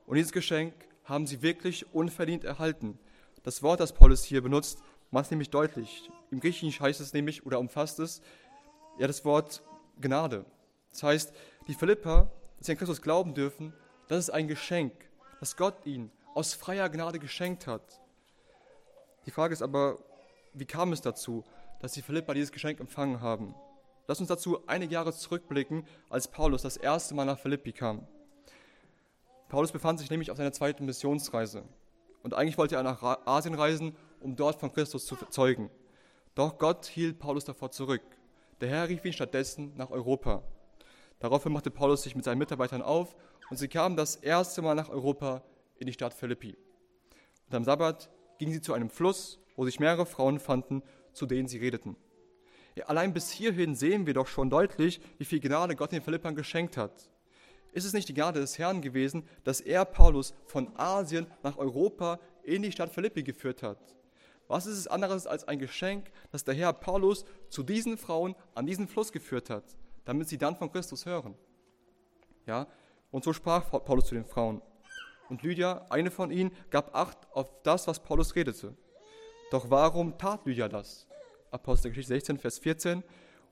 [0.06, 2.98] Und dieses Geschenk haben sie wirklich unverdient erhalten.
[3.44, 6.10] Das Wort, das Paulus hier benutzt, macht es nämlich deutlich.
[6.32, 8.20] Im Griechischen heißt es nämlich oder umfasst es
[8.98, 9.62] ja das Wort
[10.00, 10.44] Gnade.
[10.96, 11.34] Das heißt,
[11.68, 13.74] die Philipper, dass sie an Christus glauben dürfen,
[14.08, 14.94] das ist ein Geschenk,
[15.40, 18.00] das Gott ihnen aus freier Gnade geschenkt hat.
[19.26, 19.98] Die Frage ist aber,
[20.54, 21.44] wie kam es dazu,
[21.80, 23.54] dass die Philipper dieses Geschenk empfangen haben?
[24.06, 28.08] Lass uns dazu einige Jahre zurückblicken, als Paulus das erste Mal nach Philippi kam.
[29.50, 31.62] Paulus befand sich nämlich auf seiner zweiten Missionsreise.
[32.22, 35.68] Und eigentlich wollte er nach Asien reisen, um dort von Christus zu zeugen.
[36.34, 38.00] Doch Gott hielt Paulus davor zurück.
[38.62, 40.42] Der Herr rief ihn stattdessen nach Europa.
[41.18, 43.16] Daraufhin machte Paulus sich mit seinen Mitarbeitern auf
[43.50, 45.42] und sie kamen das erste Mal nach Europa
[45.78, 46.56] in die Stadt Philippi.
[47.48, 51.48] Und am Sabbat gingen sie zu einem Fluss, wo sich mehrere Frauen fanden, zu denen
[51.48, 51.96] sie redeten.
[52.74, 56.34] Ja, allein bis hierhin sehen wir doch schon deutlich, wie viel Gnade Gott den Philippern
[56.34, 57.10] geschenkt hat.
[57.72, 62.20] Ist es nicht die Gnade des Herrn gewesen, dass er Paulus von Asien nach Europa
[62.42, 63.78] in die Stadt Philippi geführt hat?
[64.48, 68.66] Was ist es anderes als ein Geschenk, das der Herr Paulus zu diesen Frauen an
[68.66, 69.64] diesen Fluss geführt hat,
[70.06, 71.34] damit sie dann von Christus hören?
[72.46, 72.66] Ja,
[73.10, 74.62] und so sprach Paulus zu den Frauen.
[75.28, 78.74] Und Lydia, eine von ihnen, gab Acht auf das, was Paulus redete.
[79.50, 81.06] Doch warum tat Lydia das?
[81.50, 83.02] Apostelgeschichte 16, Vers 14.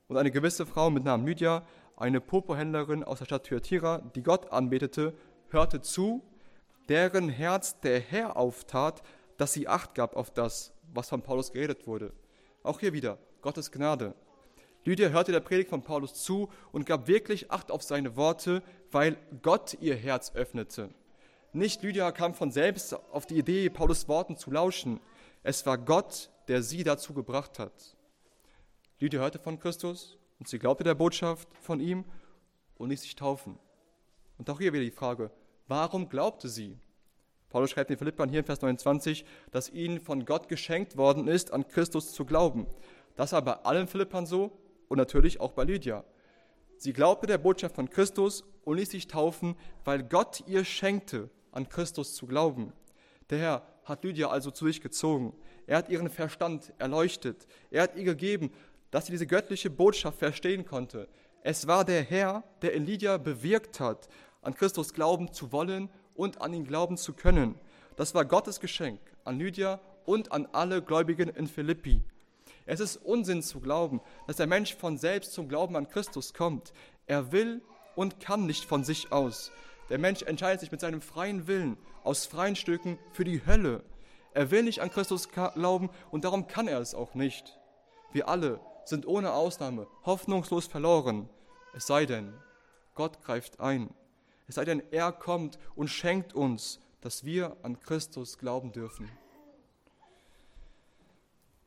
[0.07, 1.65] Und eine gewisse Frau mit Namen Lydia,
[1.97, 5.13] eine Purpurhändlerin aus der Stadt Thyatira, die Gott anbetete,
[5.49, 6.23] hörte zu,
[6.89, 9.01] deren Herz der Herr auftat,
[9.37, 12.13] dass sie Acht gab auf das, was von Paulus geredet wurde.
[12.63, 14.15] Auch hier wieder Gottes Gnade.
[14.85, 19.17] Lydia hörte der Predigt von Paulus zu und gab wirklich Acht auf seine Worte, weil
[19.41, 20.91] Gott ihr Herz öffnete.
[21.53, 24.99] Nicht Lydia kam von selbst auf die Idee, Paulus Worten zu lauschen.
[25.41, 27.97] Es war Gott, der sie dazu gebracht hat.
[28.99, 32.05] Lydia hörte von Christus und sie glaubte der Botschaft von ihm
[32.77, 33.57] und ließ sich taufen.
[34.37, 35.31] Und auch hier wieder die Frage,
[35.67, 36.77] warum glaubte sie?
[37.49, 41.51] Paulus schreibt in Philippern hier in Vers 29, dass ihnen von Gott geschenkt worden ist,
[41.51, 42.67] an Christus zu glauben.
[43.15, 44.51] Das war bei allen Philippern so
[44.87, 46.03] und natürlich auch bei Lydia.
[46.77, 51.69] Sie glaubte der Botschaft von Christus und ließ sich taufen, weil Gott ihr schenkte, an
[51.69, 52.73] Christus zu glauben.
[53.29, 55.33] Der Herr hat Lydia also zu sich gezogen.
[55.67, 57.47] Er hat ihren Verstand erleuchtet.
[57.71, 58.51] Er hat ihr gegeben,
[58.91, 61.07] dass sie diese göttliche Botschaft verstehen konnte.
[61.41, 64.09] Es war der Herr, der in Lydia bewirkt hat,
[64.41, 67.55] an Christus glauben zu wollen und an ihn glauben zu können.
[67.95, 72.03] Das war Gottes Geschenk an Lydia und an alle Gläubigen in Philippi.
[72.65, 76.73] Es ist Unsinn zu glauben, dass der Mensch von selbst zum Glauben an Christus kommt.
[77.05, 77.61] Er will
[77.95, 79.51] und kann nicht von sich aus.
[79.89, 83.83] Der Mensch entscheidet sich mit seinem freien Willen aus freien Stücken für die Hölle.
[84.33, 87.57] Er will nicht an Christus glauben und darum kann er es auch nicht.
[88.11, 91.29] Wir alle sind ohne Ausnahme hoffnungslos verloren,
[91.73, 92.33] es sei denn,
[92.93, 93.93] Gott greift ein.
[94.47, 99.09] Es sei denn, er kommt und schenkt uns, dass wir an Christus glauben dürfen.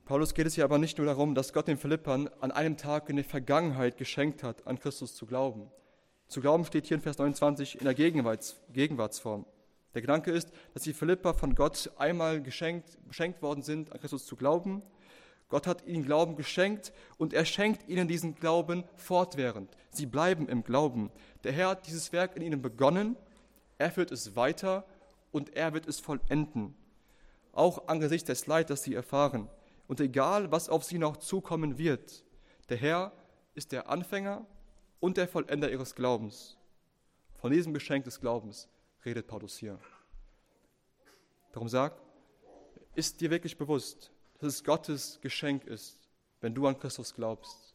[0.09, 3.11] Paulus geht es hier aber nicht nur darum, dass Gott den Philippern an einem Tag
[3.11, 5.71] in der Vergangenheit geschenkt hat, an Christus zu glauben.
[6.29, 9.45] Zu glauben steht hier in Vers 29 in der Gegenwarts, Gegenwartsform.
[9.93, 14.25] Der Gedanke ist, dass die Philipper von Gott einmal geschenkt, beschenkt worden sind, an Christus
[14.25, 14.81] zu glauben.
[15.51, 19.77] Gott hat ihnen Glauben geschenkt und er schenkt ihnen diesen Glauben fortwährend.
[19.91, 21.11] Sie bleiben im Glauben.
[21.45, 23.15] Der Herr hat dieses Werk in ihnen begonnen,
[23.77, 24.87] er führt es weiter
[25.33, 26.75] und er wird es vollenden.
[27.53, 29.51] Auch angesichts des Leid, das sie erfahren.
[29.89, 32.25] Und egal, was auf sie noch zukommen wird,
[32.69, 33.13] der Herr
[33.55, 34.47] ist der Anfänger
[35.01, 36.57] und der Vollender ihres Glaubens.
[37.39, 38.69] Von diesem Geschenk des Glaubens
[39.05, 39.79] redet Paulus hier.
[41.53, 42.01] Darum sagt,
[42.95, 45.99] ist dir wirklich bewusst, dass es Gottes Geschenk ist,
[46.41, 47.75] wenn du an Christus glaubst?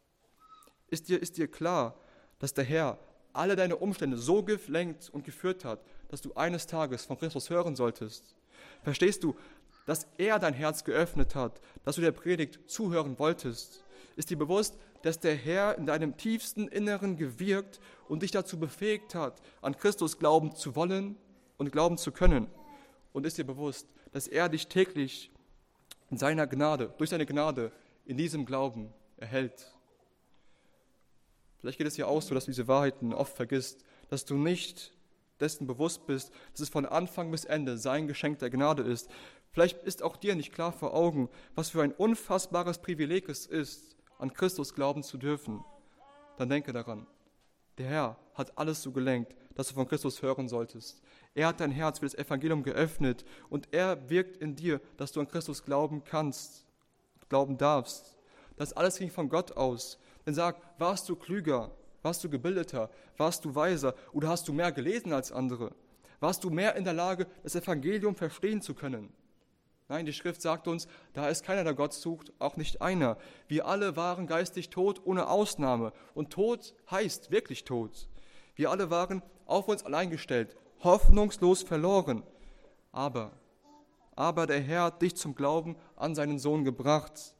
[0.90, 1.98] Ist dir, ist dir klar,
[2.40, 3.00] dass der Herr
[3.32, 7.76] alle deine Umstände so gelenkt und geführt hat, dass du eines Tages von Christus hören
[7.76, 8.36] solltest?
[8.84, 9.36] Verstehst du,
[9.86, 13.84] dass er dein Herz geöffnet hat, dass du der Predigt zuhören wolltest?
[14.16, 19.16] Ist dir bewusst, dass der Herr in deinem tiefsten Inneren gewirkt und dich dazu befähigt
[19.16, 21.18] hat, an Christus glauben zu wollen
[21.58, 22.48] und glauben zu können?
[23.12, 25.32] Und ist dir bewusst, dass er dich täglich
[26.10, 27.72] in seiner Gnade, durch seine Gnade
[28.06, 29.74] in diesem Glauben erhält?
[31.60, 34.94] Vielleicht geht es dir auch so, dass du diese Wahrheiten oft vergisst, dass du nicht
[35.40, 39.10] dessen bewusst bist, dass es von Anfang bis Ende sein Geschenk der Gnade ist.
[39.54, 43.96] Vielleicht ist auch dir nicht klar vor Augen, was für ein unfassbares Privileg es ist,
[44.18, 45.64] an Christus glauben zu dürfen,
[46.38, 47.06] dann denke daran,
[47.78, 51.02] der Herr hat alles so gelenkt, dass du von Christus hören solltest.
[51.36, 55.20] Er hat dein Herz für das Evangelium geöffnet und er wirkt in dir, dass du
[55.20, 56.66] an Christus glauben kannst,
[57.30, 58.18] glauben darfst.
[58.58, 60.00] Das alles ging von Gott aus.
[60.26, 64.72] Denn sag, warst du klüger, warst du gebildeter, warst du weiser oder hast du mehr
[64.72, 65.76] gelesen als andere?
[66.20, 69.14] Warst du mehr in der Lage, das Evangelium verstehen zu können?
[69.90, 73.18] Nein, die Schrift sagt uns, da ist keiner, der Gott sucht, auch nicht einer.
[73.48, 75.92] Wir alle waren geistig tot, ohne Ausnahme.
[76.14, 78.08] Und tot heißt wirklich tot.
[78.56, 82.24] Wir alle waren auf uns allein gestellt, hoffnungslos verloren.
[82.92, 83.34] Aber,
[84.16, 87.36] aber der Herr hat dich zum Glauben an seinen Sohn gebracht.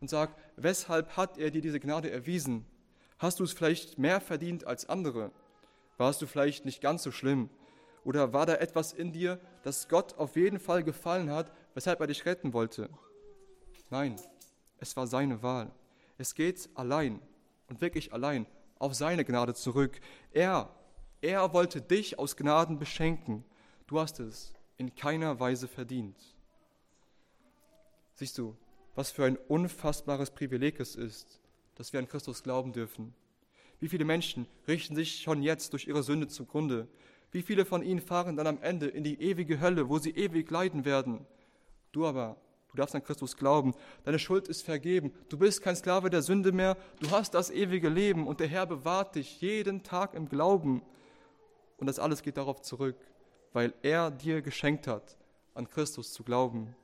[0.00, 2.66] Und sagt, weshalb hat er dir diese Gnade erwiesen?
[3.18, 5.30] Hast du es vielleicht mehr verdient als andere?
[5.96, 7.50] Warst du vielleicht nicht ganz so schlimm?
[8.04, 12.08] Oder war da etwas in dir, das Gott auf jeden Fall gefallen hat, weshalb er
[12.08, 12.88] dich retten wollte?
[13.90, 14.16] Nein,
[14.78, 15.70] es war seine Wahl.
[16.18, 17.20] Es geht allein
[17.68, 18.46] und wirklich allein
[18.78, 20.00] auf seine Gnade zurück.
[20.32, 20.70] Er,
[21.20, 23.44] Er wollte dich aus Gnaden beschenken.
[23.86, 26.16] Du hast es in keiner Weise verdient.
[28.14, 28.56] Siehst du,
[28.96, 31.40] was für ein unfassbares Privileg es ist,
[31.76, 33.14] dass wir an Christus glauben dürfen.
[33.78, 36.88] Wie viele Menschen richten sich schon jetzt durch ihre Sünde zugrunde?
[37.32, 40.50] Wie viele von ihnen fahren dann am Ende in die ewige Hölle, wo sie ewig
[40.50, 41.26] leiden werden?
[41.90, 42.36] Du aber,
[42.70, 43.74] du darfst an Christus glauben.
[44.04, 45.12] Deine Schuld ist vergeben.
[45.30, 46.76] Du bist kein Sklave der Sünde mehr.
[47.00, 50.82] Du hast das ewige Leben und der Herr bewahrt dich jeden Tag im Glauben.
[51.78, 52.96] Und das alles geht darauf zurück,
[53.54, 55.16] weil er dir geschenkt hat,
[55.54, 56.76] an Christus zu glauben.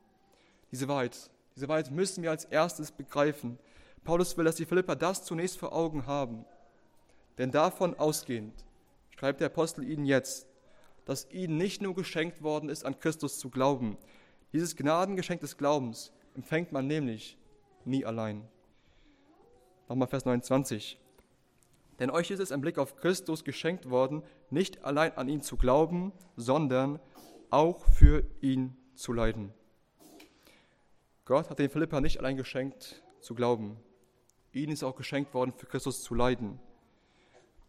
[0.73, 3.59] Diese Wahrheit, diese Wahrheit müssen wir als erstes begreifen.
[4.03, 6.47] Paulus will, dass die Philipper das zunächst vor Augen haben.
[7.37, 8.65] Denn davon ausgehend
[9.19, 10.47] schreibt der Apostel ihnen jetzt,
[11.05, 13.99] dass ihnen nicht nur geschenkt worden ist, an Christus zu glauben.
[14.53, 17.37] Dieses Gnadengeschenk des Glaubens empfängt man nämlich
[17.85, 18.47] nie allein.
[19.89, 21.01] Nochmal Vers 29.
[21.99, 25.57] Denn euch ist es im Blick auf Christus geschenkt worden, nicht allein an ihn zu
[25.57, 27.01] glauben, sondern
[27.51, 29.53] auch für ihn zu leiden.
[31.25, 33.79] Gott hat den Philippa nicht allein geschenkt zu glauben.
[34.53, 36.61] Ihnen ist auch geschenkt worden, für Christus zu leiden.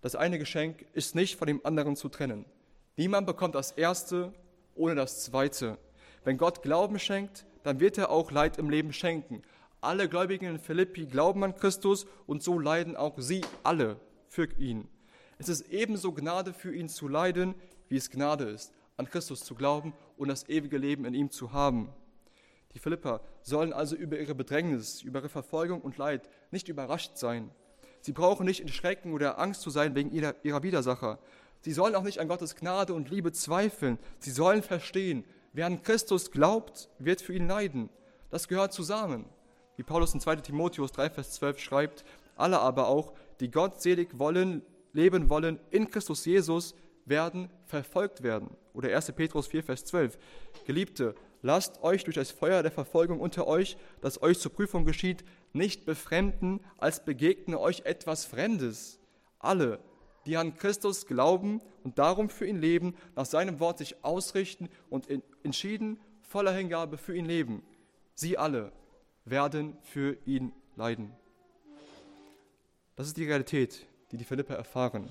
[0.01, 2.45] Das eine Geschenk ist nicht von dem anderen zu trennen.
[2.95, 4.33] Niemand bekommt das erste
[4.75, 5.77] ohne das zweite.
[6.23, 9.41] Wenn Gott Glauben schenkt, dann wird er auch Leid im Leben schenken.
[9.81, 14.88] Alle Gläubigen in Philippi glauben an Christus und so leiden auch sie alle für ihn.
[15.38, 17.55] Es ist ebenso Gnade für ihn zu leiden,
[17.88, 21.53] wie es Gnade ist, an Christus zu glauben und das ewige Leben in ihm zu
[21.53, 21.89] haben.
[22.73, 27.49] Die Philipper sollen also über ihre Bedrängnis, über ihre Verfolgung und Leid nicht überrascht sein.
[28.01, 31.19] Sie brauchen nicht in Schrecken oder Angst zu sein wegen ihrer, ihrer Widersacher.
[31.62, 33.99] Sie sollen auch nicht an Gottes Gnade und Liebe zweifeln.
[34.19, 37.89] Sie sollen verstehen, wer an Christus glaubt, wird für ihn leiden.
[38.29, 39.25] Das gehört zusammen.
[39.75, 44.62] Wie Paulus in 2 Timotheus 3, Vers 12 schreibt, alle aber auch, die gottselig wollen,
[44.93, 46.75] leben wollen in Christus Jesus,
[47.06, 48.50] werden verfolgt werden.
[48.73, 49.12] Oder 1.
[49.13, 50.17] Petrus 4, Vers 12.
[50.65, 55.23] Geliebte, lasst euch durch das Feuer der Verfolgung unter euch, das euch zur Prüfung geschieht,
[55.54, 59.00] nicht befremden, als begegne euch etwas Fremdes.
[59.39, 59.79] Alle,
[60.25, 65.08] die an Christus glauben und darum für ihn leben, nach seinem Wort sich ausrichten und
[65.43, 67.63] entschieden voller Hingabe für ihn leben,
[68.13, 68.71] sie alle
[69.25, 71.12] werden für ihn leiden.
[72.95, 75.08] Das ist die Realität, die die Philipper erfahren.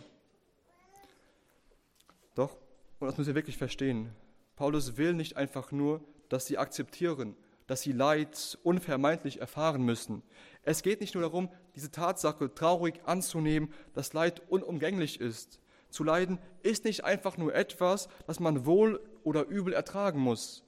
[2.35, 2.57] Doch,
[3.01, 4.11] und das müssen wir wirklich verstehen,
[4.57, 7.37] Paulus will nicht einfach nur, dass sie akzeptieren,
[7.69, 10.23] dass sie Leid unvermeidlich erfahren müssen.
[10.63, 15.61] Es geht nicht nur darum, diese Tatsache traurig anzunehmen, dass Leid unumgänglich ist.
[15.91, 20.65] Zu leiden ist nicht einfach nur etwas, das man wohl oder übel ertragen muss.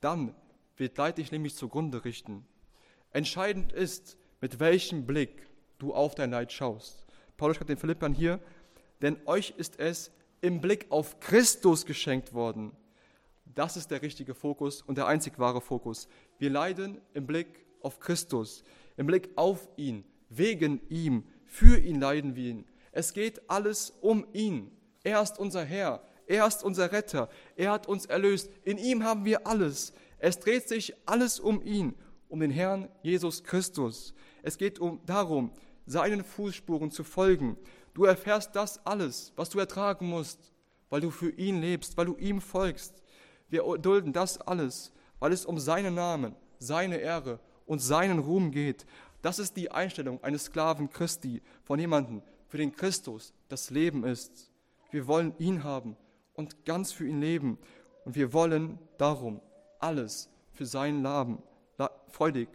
[0.00, 0.34] Dann
[0.76, 2.46] wird Leid dich nämlich zugrunde richten.
[3.12, 7.04] Entscheidend ist, mit welchem Blick du auf dein Leid schaust.
[7.36, 8.40] Paulus schreibt den Philippern hier,
[9.02, 12.72] denn euch ist es im Blick auf Christus geschenkt worden,
[13.54, 16.08] das ist der richtige Fokus und der einzig wahre Fokus.
[16.38, 18.62] Wir leiden im Blick auf Christus,
[18.96, 22.64] im Blick auf ihn, wegen ihm, für ihn leiden wir ihn.
[22.92, 24.70] Es geht alles um ihn.
[25.02, 28.50] Er ist unser Herr, er ist unser Retter, er hat uns erlöst.
[28.64, 29.92] In ihm haben wir alles.
[30.18, 31.94] Es dreht sich alles um ihn,
[32.28, 34.14] um den Herrn Jesus Christus.
[34.42, 35.52] Es geht um darum,
[35.86, 37.56] seinen Fußspuren zu folgen.
[37.94, 40.52] Du erfährst das alles, was du ertragen musst,
[40.88, 43.02] weil du für ihn lebst, weil du ihm folgst.
[43.50, 48.86] Wir dulden das alles, weil es um seinen Namen, seine Ehre und seinen Ruhm geht.
[49.22, 54.50] Das ist die Einstellung eines Sklaven Christi, von jemandem, für den Christus das Leben ist.
[54.90, 55.96] Wir wollen ihn haben
[56.34, 57.58] und ganz für ihn leben.
[58.04, 59.40] Und wir wollen darum
[59.78, 61.42] alles für sein Leben
[62.08, 62.48] freudig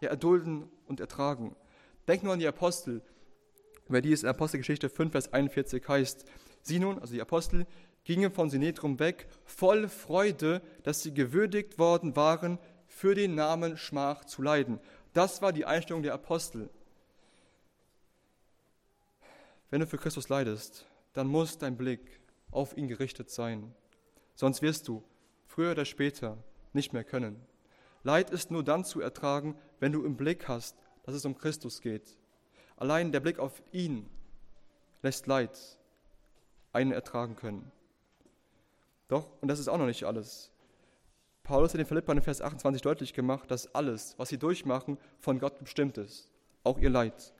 [0.00, 1.54] ja, erdulden und ertragen.
[2.08, 3.02] Denk nur an die Apostel,
[3.88, 6.24] über die es in Apostelgeschichte 5, Vers 41 heißt.
[6.62, 7.66] Sie nun, also die Apostel,
[8.06, 14.24] gingen von Sinetrum weg, voll Freude, dass sie gewürdigt worden waren, für den Namen Schmach
[14.24, 14.78] zu leiden.
[15.12, 16.70] Das war die Einstellung der Apostel.
[19.70, 22.20] Wenn du für Christus leidest, dann muss dein Blick
[22.52, 23.74] auf ihn gerichtet sein.
[24.36, 25.02] Sonst wirst du
[25.48, 26.38] früher oder später
[26.72, 27.44] nicht mehr können.
[28.04, 31.80] Leid ist nur dann zu ertragen, wenn du im Blick hast, dass es um Christus
[31.80, 32.16] geht.
[32.76, 34.08] Allein der Blick auf ihn
[35.02, 35.58] lässt Leid
[36.72, 37.72] einen ertragen können.
[39.08, 40.50] Doch, und das ist auch noch nicht alles.
[41.42, 45.38] Paulus hat den Philippern in Vers 28 deutlich gemacht, dass alles, was sie durchmachen, von
[45.38, 46.28] Gott bestimmt ist,
[46.64, 47.32] auch ihr Leid.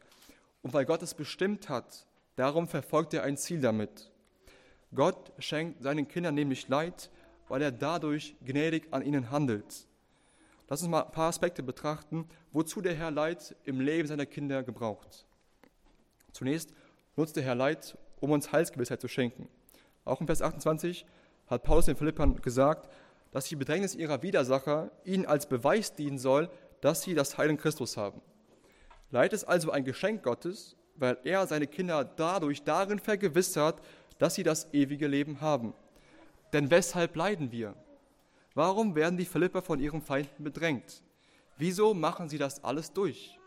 [0.62, 2.06] Und weil Gott es bestimmt hat,
[2.36, 4.10] darum verfolgt er ein Ziel damit.
[4.94, 7.10] Gott schenkt seinen Kindern nämlich Leid,
[7.48, 9.86] weil er dadurch gnädig an ihnen handelt.
[10.68, 14.62] Lass uns mal ein paar Aspekte betrachten, wozu der Herr Leid im Leben seiner Kinder
[14.62, 15.26] gebraucht.
[16.32, 16.72] Zunächst
[17.16, 19.48] nutzt der Herr Leid, um uns Heilsgewissheit zu schenken.
[20.04, 21.06] Auch in Vers 28
[21.46, 22.88] hat Paulus den Philippern gesagt,
[23.32, 26.48] dass die Bedrängnis ihrer Widersacher ihnen als Beweis dienen soll,
[26.80, 28.20] dass sie das Heil in Christus haben.
[29.10, 33.80] Leid ist also ein Geschenk Gottes, weil er seine Kinder dadurch darin vergewissert,
[34.18, 35.74] dass sie das ewige Leben haben.
[36.52, 37.74] Denn weshalb leiden wir?
[38.54, 41.02] Warum werden die Philipper von ihren Feinden bedrängt?
[41.58, 43.38] Wieso machen sie das alles durch?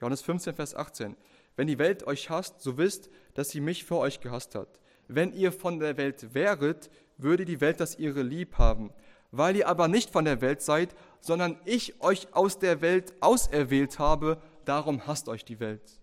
[0.00, 1.16] Johannes 15, Vers 18.
[1.56, 4.80] Wenn die Welt euch hasst, so wisst, dass sie mich vor euch gehasst hat.
[5.08, 6.90] Wenn ihr von der Welt wäret,
[7.22, 8.90] würde die Welt das ihre lieb haben.
[9.30, 13.98] Weil ihr aber nicht von der Welt seid, sondern ich euch aus der Welt auserwählt
[13.98, 16.00] habe, darum hasst euch die Welt.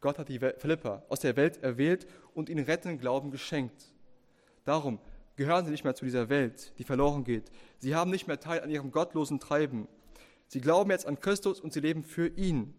[0.00, 3.94] Gott hat die Philipper aus der Welt erwählt und ihnen rettenden Glauben geschenkt.
[4.64, 4.98] Darum
[5.36, 7.50] gehören sie nicht mehr zu dieser Welt, die verloren geht.
[7.78, 9.88] Sie haben nicht mehr Teil an ihrem gottlosen Treiben.
[10.46, 12.74] Sie glauben jetzt an Christus und sie leben für ihn.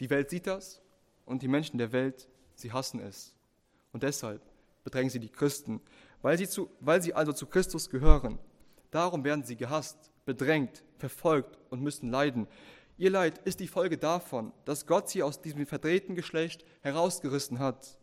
[0.00, 0.80] Die Welt sieht das
[1.26, 3.34] und die Menschen der Welt, sie hassen es.
[3.92, 4.40] Und deshalb
[4.84, 5.80] bedrängen sie die Christen,
[6.22, 8.38] weil sie, zu, weil sie also zu Christus gehören.
[8.90, 12.46] Darum werden sie gehasst, bedrängt, verfolgt und müssen leiden.
[12.96, 17.98] Ihr Leid ist die Folge davon, dass Gott sie aus diesem verdrehten Geschlecht herausgerissen hat.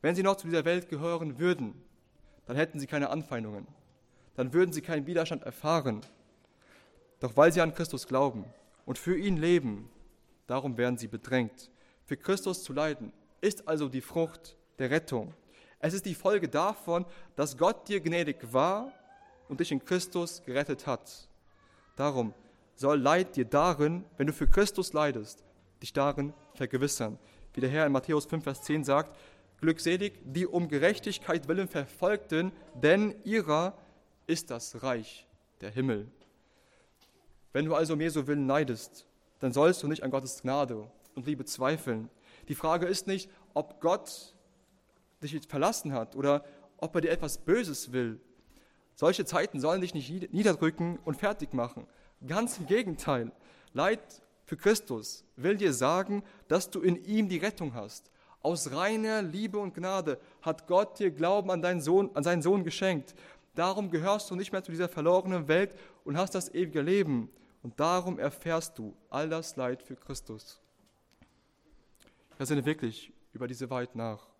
[0.00, 1.80] Wenn sie noch zu dieser Welt gehören würden,
[2.46, 3.68] dann hätten sie keine Anfeindungen,
[4.34, 6.00] dann würden sie keinen Widerstand erfahren.
[7.20, 8.46] Doch weil sie an Christus glauben
[8.84, 9.88] und für ihn leben,
[10.48, 11.70] darum werden sie bedrängt.
[12.04, 15.34] Für Christus zu leiden ist also die Frucht der Rettung.
[15.82, 17.04] Es ist die Folge davon,
[17.34, 18.92] dass Gott dir gnädig war
[19.48, 21.28] und dich in Christus gerettet hat.
[21.96, 22.32] Darum
[22.76, 25.44] soll Leid dir darin, wenn du für Christus leidest,
[25.82, 27.18] dich darin vergewissern.
[27.52, 29.18] Wie der Herr in Matthäus 5, Vers 10 sagt,
[29.60, 33.76] glückselig die um Gerechtigkeit willen Verfolgten, denn ihrer
[34.28, 35.26] ist das Reich
[35.60, 36.08] der Himmel.
[37.52, 39.04] Wenn du also um Jesu willen leidest,
[39.40, 42.08] dann sollst du nicht an Gottes Gnade und Liebe zweifeln.
[42.48, 44.31] Die Frage ist nicht, ob Gott
[45.22, 46.44] dich verlassen hat oder
[46.78, 48.20] ob er dir etwas Böses will.
[48.94, 51.86] Solche Zeiten sollen dich nicht niederdrücken und fertig machen.
[52.26, 53.32] Ganz im Gegenteil.
[53.72, 54.00] Leid
[54.44, 58.10] für Christus will dir sagen, dass du in ihm die Rettung hast.
[58.42, 62.64] Aus reiner Liebe und Gnade hat Gott dir Glauben an, deinen Sohn, an seinen Sohn
[62.64, 63.14] geschenkt.
[63.54, 67.30] Darum gehörst du nicht mehr zu dieser verlorenen Welt und hast das ewige Leben.
[67.62, 70.60] Und darum erfährst du all das Leid für Christus.
[72.36, 74.31] Wir sinne wirklich über diese Wahrheit nach.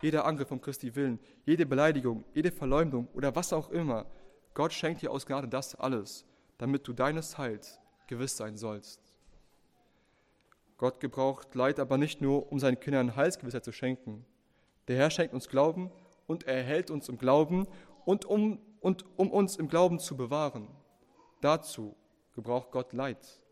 [0.00, 4.06] Jeder Angriff um Christi willen, jede Beleidigung, jede Verleumdung oder was auch immer,
[4.54, 6.24] Gott schenkt dir aus Gnade das alles,
[6.58, 9.00] damit du deines Heils gewiss sein sollst.
[10.76, 14.24] Gott gebraucht Leid aber nicht nur, um seinen Kindern Heilsgewissheit zu schenken.
[14.86, 15.90] Der Herr schenkt uns Glauben
[16.26, 17.66] und er erhält uns im Glauben
[18.04, 20.68] und um, und um uns im Glauben zu bewahren.
[21.40, 21.96] Dazu
[22.34, 23.42] gebraucht Gott Leid.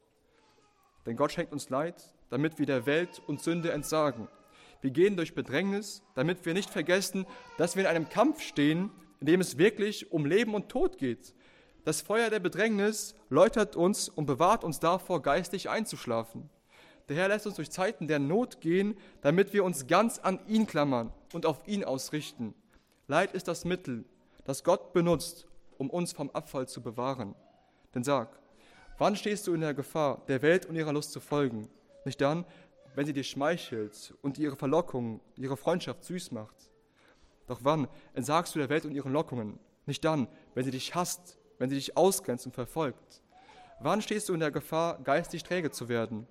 [1.04, 4.28] Denn Gott schenkt uns Leid, damit wir der Welt und Sünde entsagen.
[4.80, 7.26] Wir gehen durch Bedrängnis, damit wir nicht vergessen,
[7.58, 11.34] dass wir in einem Kampf stehen, in dem es wirklich um Leben und Tod geht.
[11.84, 16.50] Das Feuer der Bedrängnis läutert uns und bewahrt uns davor, geistig einzuschlafen.
[17.08, 20.66] Der Herr lässt uns durch Zeiten der Not gehen, damit wir uns ganz an ihn
[20.66, 22.54] klammern und auf ihn ausrichten.
[23.06, 24.04] Leid ist das Mittel,
[24.44, 25.46] das Gott benutzt,
[25.78, 27.36] um uns vom Abfall zu bewahren.
[27.94, 28.36] Denn sag,
[28.98, 31.68] wann stehst du in der Gefahr, der Welt und ihrer Lust zu folgen?
[32.04, 32.44] Nicht dann,
[32.96, 36.56] wenn sie dir schmeichelt und ihre Verlockung, ihre Freundschaft süß macht.
[37.46, 39.58] Doch wann entsagst du der Welt und ihren Lockungen?
[39.84, 43.22] Nicht dann, wenn sie dich hasst, wenn sie dich ausgrenzt und verfolgt.
[43.80, 46.26] Wann stehst du in der Gefahr, geistig träge zu werden?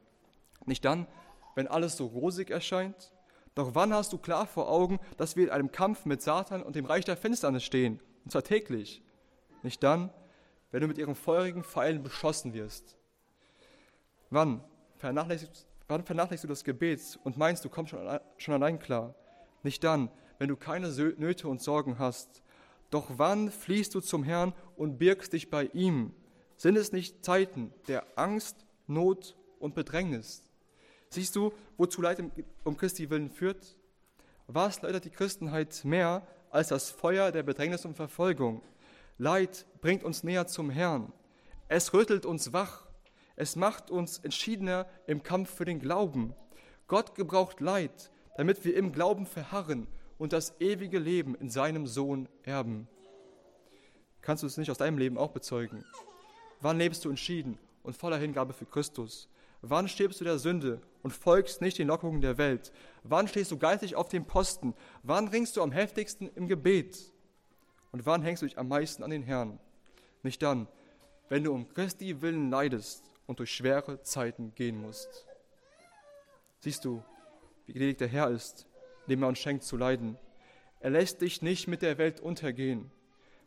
[0.66, 1.06] Nicht dann,
[1.54, 3.14] wenn alles so rosig erscheint?
[3.54, 6.76] Doch wann hast du klar vor Augen, dass wir in einem Kampf mit Satan und
[6.76, 9.04] dem Reich der Finsternis stehen, und zwar täglich?
[9.62, 10.12] Nicht dann,
[10.72, 12.98] wenn du mit ihren feurigen Pfeilen beschossen wirst?
[14.32, 14.64] Wann
[14.98, 19.16] vernachlässigst, wann vernachlässigst du das Gebet und meinst, du kommst schon, schon allein klar?
[19.64, 22.44] Nicht dann, wenn du keine Nöte und Sorgen hast.
[22.90, 26.14] Doch wann fliehst du zum Herrn und birgst dich bei ihm?
[26.58, 30.44] Sind es nicht Zeiten der Angst, Not und Bedrängnis?
[31.10, 32.24] Siehst du, wozu Leid
[32.64, 33.78] um Christi willen führt?
[34.48, 38.62] Was läutert die Christenheit mehr als das Feuer der Bedrängnis und Verfolgung?
[39.18, 41.12] Leid bringt uns näher zum Herrn.
[41.68, 42.85] Es rüttelt uns wach.
[43.36, 46.34] Es macht uns entschiedener im Kampf für den Glauben.
[46.88, 52.30] Gott gebraucht Leid, damit wir im Glauben verharren und das ewige Leben in seinem Sohn
[52.44, 52.88] erben.
[54.22, 55.84] Kannst du es nicht aus deinem Leben auch bezeugen?
[56.62, 59.28] Wann lebst du entschieden und voller Hingabe für Christus?
[59.62, 62.72] Wann stirbst du der Sünde und folgst nicht den Lockungen der Welt?
[63.04, 64.74] Wann stehst du geistig auf dem Posten?
[65.04, 67.12] Wann ringst du am heftigsten im Gebet?
[67.92, 69.60] Und wann hängst du dich am meisten an den Herrn?
[70.24, 70.68] Nicht dann,
[71.30, 75.26] wenn du um Christi willen leidest und durch schwere Zeiten gehen musst.
[76.60, 77.04] Siehst du,
[77.66, 78.68] wie gnädig der Herr ist,
[79.08, 80.18] dem er uns schenkt zu leiden.
[80.80, 82.92] Er lässt dich nicht mit der Welt untergehen.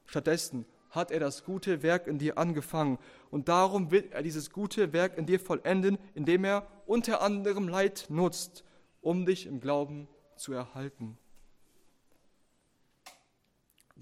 [0.06, 2.98] Stattdessen hat er das gute Werk in dir angefangen
[3.30, 8.06] und darum wird er dieses gute Werk in dir vollenden, indem er unter anderem Leid
[8.08, 8.64] nutzt,
[9.02, 11.18] um dich im Glauben zu erhalten.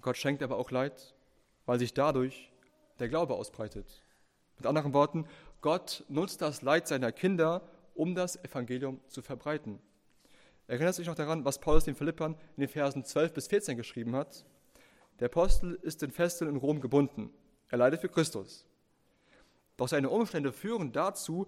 [0.00, 1.14] Gott schenkt aber auch Leid,
[1.64, 2.52] weil sich dadurch
[3.00, 4.04] der Glaube ausbreitet.
[4.56, 5.26] Mit anderen Worten,
[5.61, 7.62] Gott nutzt das Leid seiner Kinder,
[7.94, 9.80] um das Evangelium zu verbreiten.
[10.68, 14.16] Erinnert sich noch daran, was Paulus den Philippern in den Versen 12 bis 14 geschrieben
[14.16, 14.44] hat?
[15.20, 17.30] Der Apostel ist den Fesseln in Rom gebunden.
[17.68, 18.66] Er leidet für Christus.
[19.76, 21.46] Doch seine Umstände führen dazu,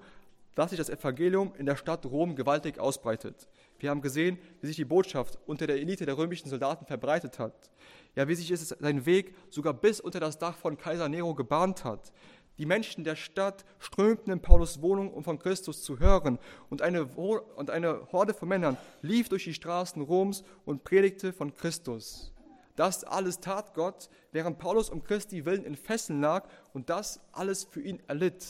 [0.54, 3.48] dass sich das Evangelium in der Stadt Rom gewaltig ausbreitet.
[3.78, 7.70] Wir haben gesehen, wie sich die Botschaft unter der Elite der römischen Soldaten verbreitet hat.
[8.16, 11.84] Ja, wie sich es sein Weg sogar bis unter das Dach von Kaiser Nero gebahnt
[11.84, 12.12] hat.
[12.59, 16.38] Die Menschen der Stadt strömten in Paulus Wohnung, um von Christus zu hören.
[16.68, 21.54] Und eine, und eine Horde von Männern lief durch die Straßen Roms und predigte von
[21.54, 22.32] Christus.
[22.74, 27.64] Das alles tat Gott, während Paulus um Christi willen in Fesseln lag und das alles
[27.64, 28.44] für ihn erlitt.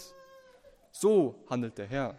[0.90, 2.18] So handelt der Herr.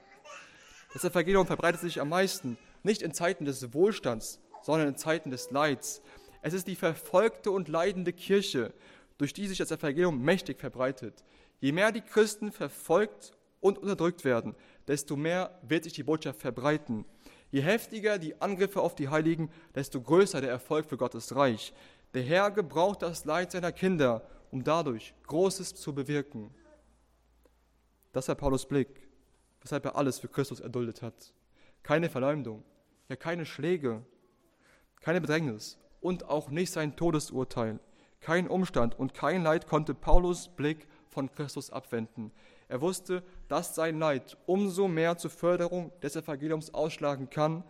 [0.94, 5.52] Das Evangelium verbreitet sich am meisten, nicht in Zeiten des Wohlstands, sondern in Zeiten des
[5.52, 6.02] Leids.
[6.42, 8.74] Es ist die verfolgte und leidende Kirche,
[9.18, 11.24] durch die sich das Evangelium mächtig verbreitet.
[11.60, 14.56] Je mehr die Christen verfolgt und unterdrückt werden,
[14.88, 17.06] desto mehr wird sich die Botschaft verbreiten.
[17.52, 21.74] Je heftiger die Angriffe auf die Heiligen, desto größer der Erfolg für Gottes Reich.
[22.14, 26.54] Der Herr gebraucht das Leid seiner Kinder, um dadurch Großes zu bewirken.
[28.14, 29.08] Das war Paulus Blick,
[29.62, 31.34] weshalb er alles für Christus erduldet hat.
[31.84, 32.64] Keine Verleumdung,
[33.08, 34.04] ja keine Schläge,
[35.02, 37.80] keine Bedrängnis und auch nicht sein Todesurteil.
[38.22, 42.32] Kein Umstand und kein Leid konnte Paulus Blick von Christus abwenden.
[42.68, 47.64] Er wusste, dass sein Leid umso mehr zur Förderung des Evangeliums ausschlagen kann.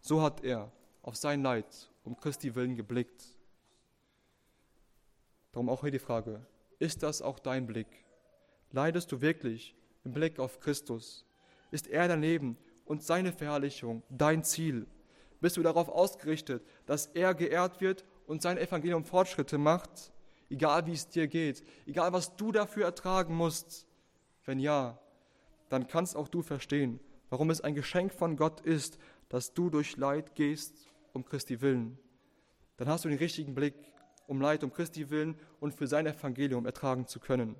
[0.00, 0.72] So hat er
[1.02, 3.24] auf sein Leid um Christi willen geblickt.
[5.52, 6.46] Darum auch hier die Frage,
[6.78, 7.88] ist das auch dein Blick?
[8.72, 9.74] Leidest du wirklich
[10.04, 11.26] im Blick auf Christus?
[11.70, 14.86] Ist er dein Leben und seine Verherrlichung dein Ziel?
[15.40, 20.12] Bist du darauf ausgerichtet, dass er geehrt wird und sein Evangelium Fortschritte macht?
[20.50, 23.86] Egal wie es dir geht, egal was du dafür ertragen musst?
[24.44, 24.98] Wenn ja,
[25.68, 28.98] dann kannst auch du verstehen, warum es ein Geschenk von Gott ist,
[29.28, 31.98] dass du durch Leid gehst um Christi willen.
[32.76, 33.74] Dann hast du den richtigen Blick,
[34.26, 37.56] um Leid um Christi willen und für sein Evangelium ertragen zu können.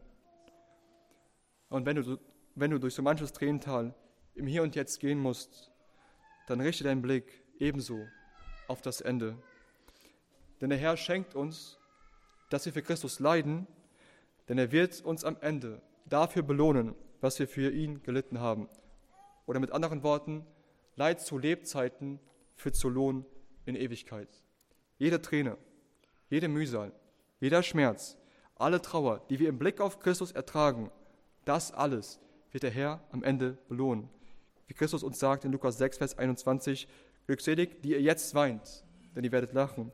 [1.68, 2.18] Und wenn du,
[2.55, 3.95] wenn du durch so manches Tränental
[4.34, 5.70] im Hier und Jetzt gehen musst,
[6.47, 8.07] dann richte deinen Blick ebenso
[8.66, 9.36] auf das Ende.
[10.61, 11.80] Denn der Herr schenkt uns
[12.51, 13.66] dass wir für Christus leiden,
[14.48, 18.68] denn er wird uns am Ende dafür belohnen, was wir für ihn gelitten haben.
[19.46, 20.44] Oder mit anderen Worten,
[20.96, 22.20] Leid zu Lebzeiten
[22.57, 23.24] führt zu Lohn
[23.64, 24.28] in Ewigkeit.
[24.98, 25.57] Jede Träne,
[26.28, 26.92] jede Mühsal,
[27.40, 28.18] jeder Schmerz,
[28.57, 30.90] alle Trauer, die wir im Blick auf Christus ertragen,
[31.44, 32.20] das alles
[32.53, 34.11] wird der Herr am Ende belohnen.
[34.66, 36.86] Wie Christus uns sagt in Lukas 6, Vers 21,
[37.26, 38.84] glückselig, die ihr jetzt weint,
[39.16, 39.90] denn ihr werdet lachen.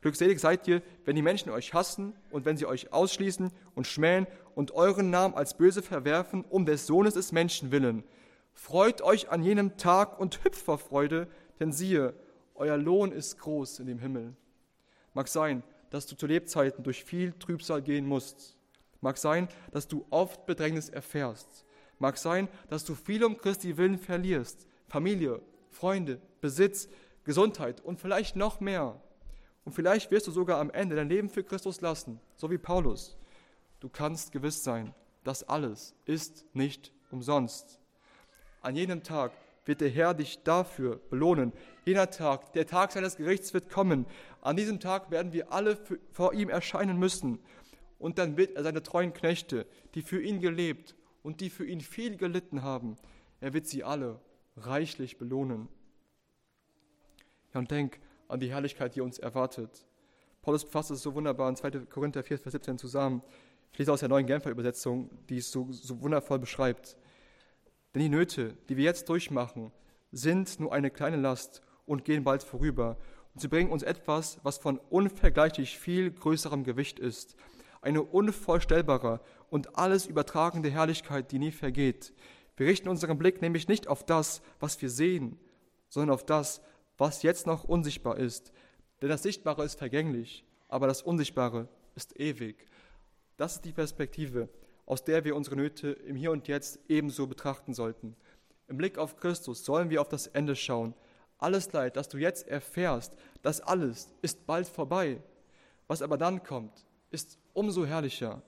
[0.00, 4.26] Glückselig seid ihr, wenn die Menschen euch hassen und wenn sie euch ausschließen und schmähen
[4.54, 8.04] und euren Namen als böse verwerfen, um des Sohnes des Menschen willen.
[8.54, 11.28] Freut euch an jenem Tag und hüpft vor Freude,
[11.60, 12.14] denn siehe,
[12.54, 14.34] euer Lohn ist groß in dem Himmel.
[15.12, 18.56] Mag sein, dass du zu Lebzeiten durch viel Trübsal gehen musst.
[19.00, 21.64] Mag sein, dass du oft Bedrängnis erfährst.
[21.98, 24.66] Mag sein, dass du viel um Christi willen verlierst.
[24.86, 26.88] Familie, Freunde, Besitz,
[27.24, 29.00] Gesundheit und vielleicht noch mehr.
[29.64, 33.16] Und vielleicht wirst du sogar am Ende dein Leben für Christus lassen, so wie Paulus.
[33.80, 34.94] Du kannst gewiss sein,
[35.24, 37.78] das alles ist nicht umsonst.
[38.62, 39.32] An jenem Tag
[39.64, 41.52] wird der Herr dich dafür belohnen.
[41.84, 44.06] Jener Tag, der Tag seines Gerichts wird kommen.
[44.40, 45.78] An diesem Tag werden wir alle
[46.12, 47.38] vor ihm erscheinen müssen.
[47.98, 51.80] Und dann wird er seine treuen Knechte, die für ihn gelebt und die für ihn
[51.80, 52.96] viel gelitten haben,
[53.40, 54.20] er wird sie alle
[54.56, 55.68] reichlich belohnen.
[57.54, 58.00] Ja, und denk
[58.30, 59.86] an die Herrlichkeit, die uns erwartet.
[60.42, 61.70] Paulus fasst es so wunderbar in 2.
[61.90, 63.22] Korinther 4, Vers 17 zusammen.
[63.72, 66.96] Ich lese aus der neuen Genfer Übersetzung, die es so, so wundervoll beschreibt.
[67.94, 69.72] Denn die Nöte, die wir jetzt durchmachen,
[70.12, 72.96] sind nur eine kleine Last und gehen bald vorüber.
[73.34, 77.36] Und sie bringen uns etwas, was von unvergleichlich viel größerem Gewicht ist.
[77.82, 79.20] Eine unvorstellbare
[79.50, 82.12] und alles übertragende Herrlichkeit, die nie vergeht.
[82.56, 85.38] Wir richten unseren Blick nämlich nicht auf das, was wir sehen,
[85.88, 86.60] sondern auf das,
[87.00, 88.52] was jetzt noch unsichtbar ist.
[89.00, 92.66] Denn das Sichtbare ist vergänglich, aber das Unsichtbare ist ewig.
[93.38, 94.50] Das ist die Perspektive,
[94.84, 98.16] aus der wir unsere Nöte im Hier und Jetzt ebenso betrachten sollten.
[98.68, 100.94] Im Blick auf Christus sollen wir auf das Ende schauen.
[101.38, 105.22] alles Leid, das du jetzt erfährst, das alles ist bald vorbei.
[105.88, 108.42] Was aber dann kommt, ist umso herrlicher.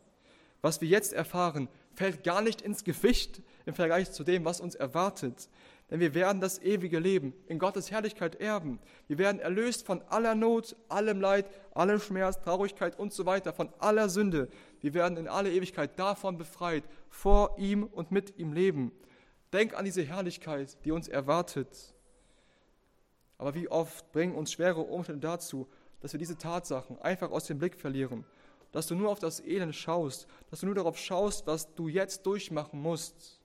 [0.61, 4.74] Was wir jetzt erfahren, fällt gar nicht ins Gewicht im Vergleich zu dem, was uns
[4.74, 5.48] erwartet.
[5.93, 8.78] Denn wir werden das ewige Leben in Gottes Herrlichkeit erben.
[9.09, 13.68] Wir werden erlöst von aller Not, allem Leid, allem Schmerz, Traurigkeit und so weiter, von
[13.78, 14.49] aller Sünde.
[14.80, 18.90] Wir werden in alle Ewigkeit davon befreit, vor ihm und mit ihm leben.
[19.53, 21.95] Denk an diese Herrlichkeit, die uns erwartet.
[23.36, 25.68] Aber wie oft bringen uns schwere Umstände dazu,
[26.01, 28.24] dass wir diese Tatsachen einfach aus dem Blick verlieren,
[28.70, 32.24] dass du nur auf das Elend schaust, dass du nur darauf schaust, was du jetzt
[32.24, 33.43] durchmachen musst.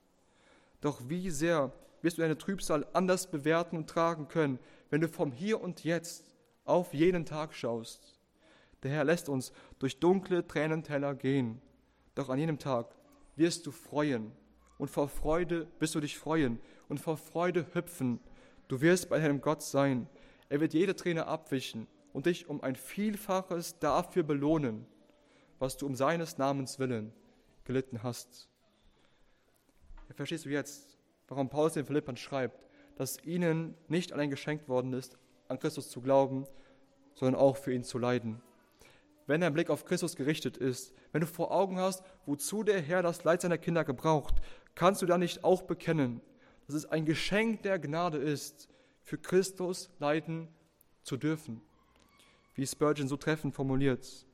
[0.80, 4.58] Doch wie sehr wirst du deine Trübsal anders bewerten und tragen können,
[4.90, 6.24] wenn du vom Hier und Jetzt
[6.64, 8.18] auf jeden Tag schaust.
[8.82, 11.60] Der Herr lässt uns durch dunkle Tränenteller gehen,
[12.14, 12.94] doch an jenem Tag
[13.36, 14.32] wirst du freuen
[14.78, 18.20] und vor Freude wirst du dich freuen und vor Freude hüpfen.
[18.68, 20.08] Du wirst bei deinem Gott sein.
[20.48, 24.86] Er wird jede Träne abwischen und dich um ein Vielfaches dafür belohnen,
[25.58, 27.12] was du um seines Namens willen
[27.64, 28.48] gelitten hast.
[30.14, 30.87] Verstehst du jetzt,
[31.28, 32.66] warum Paulus den Philippern schreibt,
[32.96, 35.16] dass ihnen nicht allein geschenkt worden ist,
[35.46, 36.46] an Christus zu glauben,
[37.14, 38.40] sondern auch für ihn zu leiden?
[39.28, 43.02] wenn dein Blick auf Christus gerichtet ist, wenn du vor Augen hast, wozu der Herr
[43.02, 44.34] das Leid seiner Kinder gebraucht,
[44.74, 46.22] kannst du dann nicht auch bekennen,
[46.66, 48.68] dass es ein Geschenk der Gnade ist,
[49.02, 50.48] für Christus leiden
[51.02, 51.60] zu dürfen?
[52.54, 54.26] Wie Spurgeon so treffend formuliert.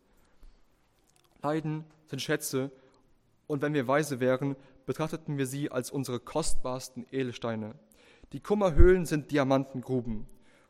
[1.42, 2.70] Leiden sind Schätze,
[3.46, 4.56] und wenn wir weise wären,
[4.86, 7.74] betrachteten wir sie als unsere kostbarsten Edelsteine.
[8.32, 10.26] Die Kummerhöhlen sind Diamantengruben.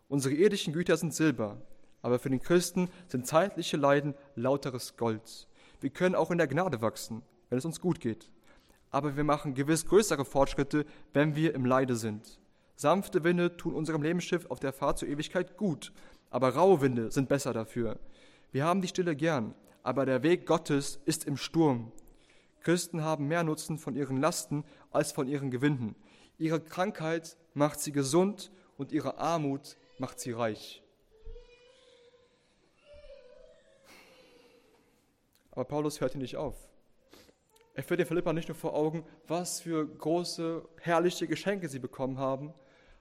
[0.09, 1.61] Unsere irdischen Güter sind Silber.
[2.03, 5.49] Aber für den Christen sind zeitliche Leiden lauteres Gold.
[5.81, 8.31] Wir können auch in der Gnade wachsen, wenn es uns gut geht.
[8.91, 12.39] Aber wir machen gewiss größere Fortschritte, wenn wir im Leide sind.
[12.77, 15.93] Sanfte Winde tun unserem Lebensschiff auf der Fahrt zur Ewigkeit gut,
[16.31, 17.99] aber raue Winde sind besser dafür.
[18.53, 21.93] Wir haben die Stille gern, aber der Weg Gottes ist im Sturm.
[22.65, 25.95] Christen haben mehr Nutzen von ihren Lasten als von ihren Gewinnen.
[26.39, 30.83] Ihre Krankheit macht sie gesund und ihre Armut macht sie reich.
[35.53, 36.57] Aber Paulus hört hier nicht auf.
[37.75, 42.19] Er führt den Philippa nicht nur vor Augen, was für große, herrliche Geschenke sie bekommen
[42.19, 42.55] haben.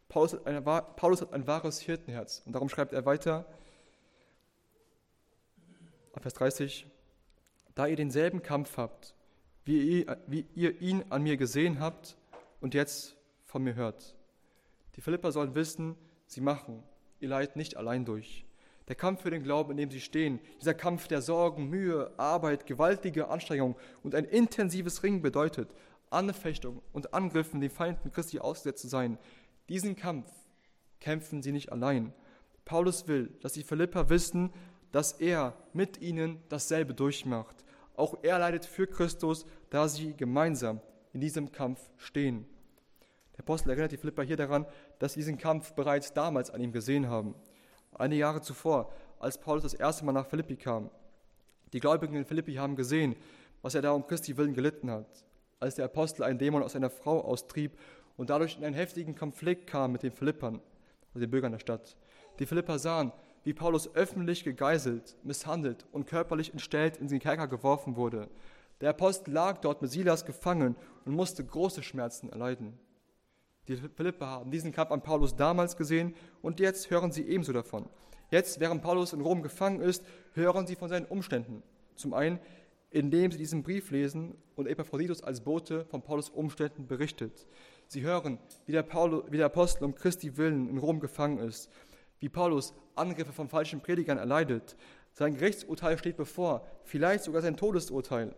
[0.09, 2.43] Paulus hat, ein, Paulus hat ein wahres Hirtenherz.
[2.45, 3.45] Und darum schreibt er weiter,
[6.21, 6.87] Vers 30,
[7.75, 9.13] da ihr denselben Kampf habt,
[9.65, 12.17] wie ihr, ihn an mir gesehen habt
[12.61, 14.15] und jetzt von mir hört.
[14.95, 15.95] Die Philipper sollen wissen,
[16.27, 16.83] sie machen
[17.23, 18.45] ihr Leid nicht allein durch.
[18.89, 22.65] Der Kampf für den Glauben, in dem sie stehen, dieser Kampf der Sorgen, Mühe, Arbeit,
[22.65, 25.69] gewaltige Anstrengung und ein intensives Ringen bedeutet,
[26.09, 29.17] Anfechtung und Angriffen den Feinden Christi ausgesetzt zu sein.
[29.69, 30.29] Diesen Kampf
[30.99, 32.13] kämpfen sie nicht allein.
[32.65, 34.51] Paulus will, dass die Philipper wissen,
[34.91, 37.62] dass er mit ihnen dasselbe durchmacht.
[37.95, 40.81] Auch er leidet für Christus, da sie gemeinsam
[41.13, 42.45] in diesem Kampf stehen.
[43.33, 44.65] Der Apostel erinnert die Philipper hier daran,
[44.99, 47.35] dass sie diesen Kampf bereits damals an ihm gesehen haben
[47.99, 50.89] einige Jahre zuvor, als Paulus das erste Mal nach Philippi kam.
[51.71, 53.15] Die Gläubigen in Philippi haben gesehen,
[53.61, 55.25] was er da um Christi willen gelitten hat,
[55.59, 57.79] als der Apostel einen Dämon aus einer Frau austrieb
[58.17, 60.59] und dadurch in einen heftigen Konflikt kam mit den Philippern,
[61.09, 61.95] also den Bürgern der Stadt.
[62.39, 63.11] Die Philipper sahen,
[63.43, 68.29] wie Paulus öffentlich gegeißelt, misshandelt und körperlich entstellt in den Kerker geworfen wurde.
[68.81, 70.75] Der Apostel lag dort mit Silas gefangen
[71.05, 72.77] und musste große Schmerzen erleiden.
[73.67, 77.87] Die Philipper haben diesen Kampf an Paulus damals gesehen und jetzt hören sie ebenso davon.
[78.29, 81.63] Jetzt, während Paulus in Rom gefangen ist, hören sie von seinen Umständen.
[81.95, 82.39] Zum einen,
[82.89, 87.47] indem sie diesen Brief lesen und Epaphroditus als Bote von Paulus Umständen berichtet.
[87.87, 91.69] Sie hören, wie der, Paulus, wie der Apostel um Christi willen in Rom gefangen ist,
[92.23, 94.77] wie Paulus Angriffe von falschen Predigern erleidet.
[95.11, 98.33] Sein Gerichtsurteil steht bevor, vielleicht sogar sein Todesurteil.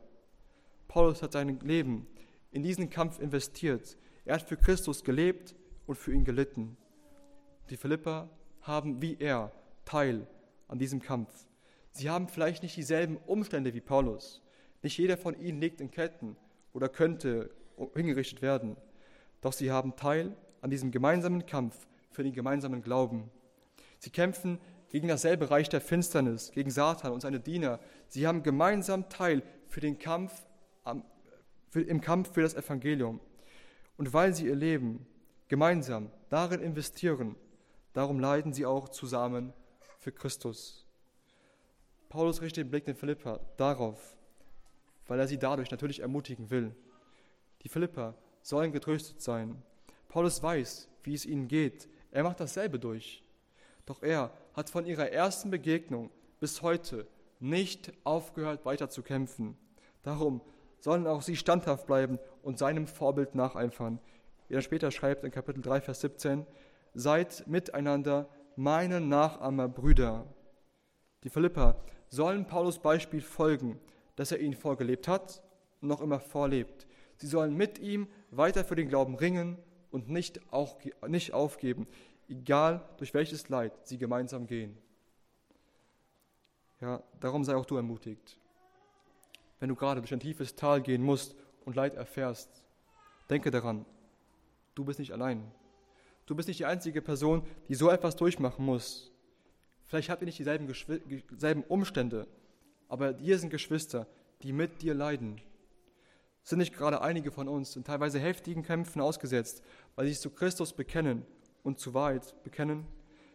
[0.88, 2.08] Paulus hat sein Leben
[2.52, 3.96] in diesen Kampf investiert.
[4.26, 5.54] Er hat für Christus gelebt
[5.86, 6.78] und für ihn gelitten.
[7.70, 8.28] Die Philipper
[8.62, 9.52] haben wie er
[9.86, 10.26] Teil
[10.68, 11.46] an diesem Kampf.
[11.92, 14.42] Sie haben vielleicht nicht dieselben Umstände wie Paulus.
[14.82, 16.38] Nicht jeder von ihnen liegt in Ketten
[16.74, 17.52] oder könnte
[17.94, 18.78] hingerichtet werden.
[19.42, 23.30] Doch sie haben Teil an diesem gemeinsamen Kampf für den gemeinsamen Glauben.
[24.06, 27.80] Sie kämpfen gegen dasselbe Reich der Finsternis, gegen Satan und seine Diener.
[28.08, 30.46] Sie haben gemeinsam Teil für den Kampf
[31.72, 33.20] für, im Kampf für das Evangelium.
[33.98, 35.08] Und weil sie ihr Leben
[35.48, 37.36] gemeinsam darin investieren,
[37.94, 39.54] darum leiden sie auch zusammen
[39.98, 40.86] für Christus.
[42.08, 44.16] Paulus richtet den Blick den Philippa darauf,
[45.08, 46.76] weil er sie dadurch natürlich ermutigen will.
[47.64, 49.64] Die Philippa sollen getröstet sein.
[50.10, 51.90] Paulus weiß, wie es ihnen geht.
[52.12, 53.25] Er macht dasselbe durch.
[53.86, 56.10] Doch er hat von ihrer ersten Begegnung
[56.40, 57.08] bis heute
[57.40, 59.58] nicht aufgehört, weiter zu kämpfen.
[60.04, 60.42] Darum
[60.80, 64.00] sollen auch sie standhaft bleiben und seinem Vorbild nacheifern.
[64.48, 66.46] Wie er später schreibt in Kapitel 3, Vers 17,
[66.94, 70.28] seid miteinander meine Nachahmer, Brüder.
[71.24, 73.80] Die Philipper sollen Paulus Beispiel folgen,
[74.16, 75.44] dass er ihnen vorgelebt hat
[75.82, 76.88] und noch immer vorlebt.
[77.18, 79.58] Sie sollen mit ihm weiter für den Glauben ringen
[79.92, 80.78] und nicht, auch,
[81.08, 81.88] nicht aufgeben,
[82.30, 84.78] egal durch welches Leid sie gemeinsam gehen.
[86.82, 88.38] Ja, darum sei auch du ermutigt.
[89.60, 92.64] Wenn du gerade durch ein tiefes Tal gehen musst und Leid erfährst,
[93.30, 93.86] denke daran,
[94.76, 95.52] du bist nicht allein.
[96.26, 99.12] Du bist nicht die einzige Person, die so etwas durchmachen muss.
[99.86, 100.68] Vielleicht habt ihr nicht dieselben,
[101.30, 102.28] dieselben Umstände,
[102.90, 104.08] aber hier sind Geschwister,
[104.42, 105.40] die mit dir leiden.
[106.44, 109.64] Sind nicht gerade einige von uns in teilweise heftigen Kämpfen ausgesetzt,
[109.96, 111.26] weil sie sich zu Christus bekennen
[111.66, 112.86] und zu Wahrheit bekennen?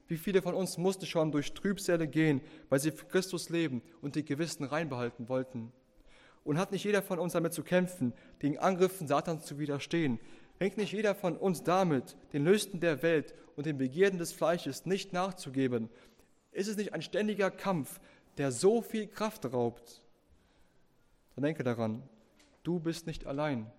[0.09, 4.17] Wie viele von uns mussten schon durch Trübsäle gehen, weil sie für Christus leben und
[4.17, 5.73] die Gewissen reinbehalten wollten?
[6.43, 8.13] Und hat nicht jeder von uns damit zu kämpfen,
[8.43, 10.19] den Angriffen Satans zu widerstehen?
[10.59, 14.85] Hängt nicht jeder von uns damit, den Lüsten der Welt und den Begierden des Fleisches
[14.85, 15.91] nicht nachzugeben?
[16.53, 18.01] Ist es nicht ein ständiger Kampf,
[18.37, 20.03] der so viel Kraft raubt?
[21.35, 22.03] Dann denke daran,
[22.63, 23.71] du bist nicht allein.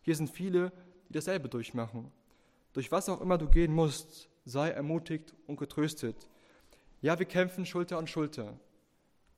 [0.00, 0.72] Hier sind viele,
[1.08, 2.10] die dasselbe durchmachen.
[2.76, 6.28] Durch was auch immer du gehen musst, sei ermutigt und getröstet.
[7.00, 8.52] Ja, wir kämpfen Schulter an Schulter,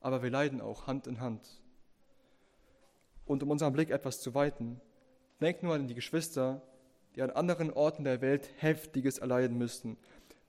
[0.01, 1.61] aber wir leiden auch Hand in Hand.
[3.25, 4.81] Und um unseren Blick etwas zu weiten,
[5.39, 6.61] denk nur an die Geschwister,
[7.15, 9.95] die an anderen Orten der Welt Heftiges erleiden müssten.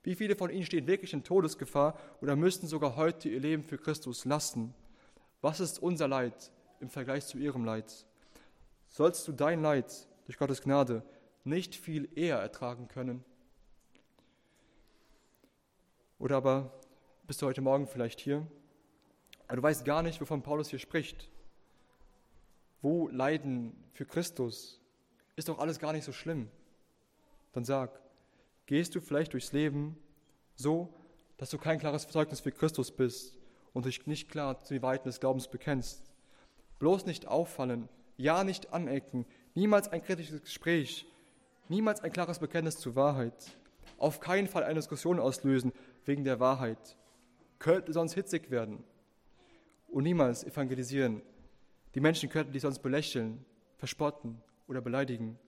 [0.03, 3.77] Wie viele von ihnen stehen wirklich in Todesgefahr oder müssten sogar heute ihr Leben für
[3.77, 4.73] Christus lassen?
[5.39, 8.05] Was ist unser Leid im Vergleich zu ihrem Leid?
[8.89, 11.03] Sollst du dein Leid durch Gottes Gnade
[11.43, 13.23] nicht viel eher ertragen können?
[16.19, 16.71] Oder aber
[17.25, 18.45] bist du heute Morgen vielleicht hier,
[19.47, 21.29] aber du weißt gar nicht, wovon Paulus hier spricht.
[22.81, 24.79] Wo Leiden für Christus
[25.35, 26.49] ist doch alles gar nicht so schlimm.
[27.53, 27.99] Dann sag,
[28.65, 29.97] gehst du vielleicht durchs Leben
[30.55, 30.93] so,
[31.37, 33.37] dass du kein klares Zeugnis für Christus bist
[33.73, 36.03] und dich nicht klar zu den Weiten des Glaubens bekennst.
[36.79, 39.25] Bloß nicht auffallen, ja nicht anecken,
[39.55, 41.05] niemals ein kritisches Gespräch,
[41.71, 43.57] niemals ein klares Bekenntnis zur Wahrheit,
[43.97, 45.71] auf keinen Fall eine Diskussion auslösen,
[46.05, 46.97] wegen der Wahrheit,
[47.59, 48.83] könnte sonst hitzig werden
[49.87, 51.21] und niemals evangelisieren.
[51.95, 53.45] Die Menschen könnten dich sonst belächeln,
[53.77, 55.39] verspotten oder beleidigen.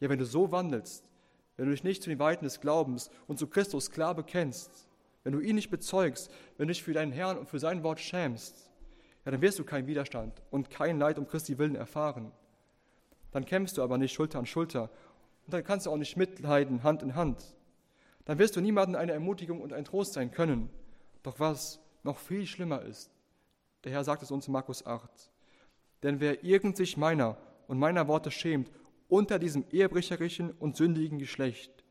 [0.00, 1.08] Ja, wenn du so wandelst,
[1.56, 4.86] wenn du dich nicht zu den Weiten des Glaubens und zu Christus klar bekennst,
[5.24, 8.00] wenn du ihn nicht bezeugst, wenn du dich für deinen Herrn und für sein Wort
[8.00, 8.70] schämst,
[9.24, 12.32] ja, dann wirst du keinen Widerstand und kein Leid um Christi willen erfahren.
[13.32, 14.90] Dann kämpfst du aber nicht Schulter an Schulter
[15.50, 17.56] und dann kannst du auch nicht mitleiden Hand in Hand
[18.30, 20.70] dann wirst du niemandem eine Ermutigung und ein Trost sein können.
[21.24, 23.10] Doch was noch viel schlimmer ist,
[23.82, 25.32] der Herr sagt es uns in Markus 8,
[26.04, 28.70] denn wer irgend sich meiner und meiner Worte schämt
[29.08, 31.84] unter diesem ehebrecherischen und sündigen Geschlecht,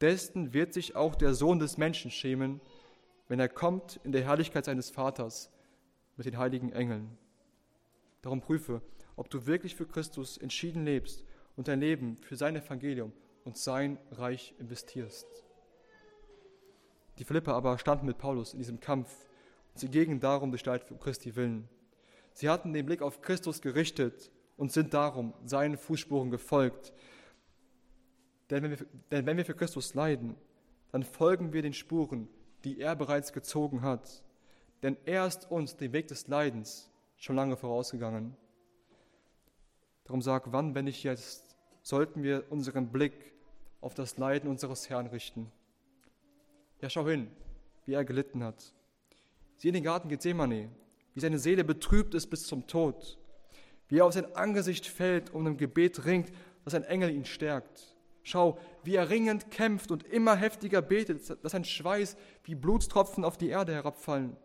[0.00, 2.62] dessen wird sich auch der Sohn des Menschen schämen,
[3.28, 5.50] wenn er kommt in der Herrlichkeit seines Vaters
[6.16, 7.18] mit den heiligen Engeln.
[8.22, 8.80] Darum prüfe,
[9.14, 11.22] ob du wirklich für Christus entschieden lebst
[11.56, 13.12] und dein Leben für sein Evangelium
[13.44, 15.26] und sein Reich investierst.
[17.18, 19.26] Die Philipper aber standen mit Paulus in diesem Kampf
[19.72, 21.68] und sie gingen darum durch Leid für Christi willen.
[22.34, 26.92] Sie hatten den Blick auf Christus gerichtet und sind darum seinen Fußspuren gefolgt.
[28.50, 30.36] Denn wenn, wir, denn wenn wir für Christus leiden,
[30.92, 32.28] dann folgen wir den Spuren,
[32.64, 34.22] die er bereits gezogen hat.
[34.82, 38.36] Denn er ist uns den Weg des Leidens schon lange vorausgegangen.
[40.04, 41.45] Darum sag, wann, wenn nicht jetzt,
[41.86, 43.32] sollten wir unseren Blick
[43.80, 45.52] auf das Leiden unseres Herrn richten.
[46.80, 47.30] Ja, schau hin,
[47.84, 48.72] wie er gelitten hat.
[49.56, 50.68] Sieh in den Garten Gethsemane,
[51.14, 53.16] wie seine Seele betrübt ist bis zum Tod,
[53.86, 56.32] wie er auf sein Angesicht fällt und im Gebet ringt,
[56.64, 57.94] dass ein Engel ihn stärkt.
[58.24, 63.38] Schau, wie er ringend kämpft und immer heftiger betet, dass sein Schweiß wie Blutstropfen auf
[63.38, 64.36] die Erde herabfallen.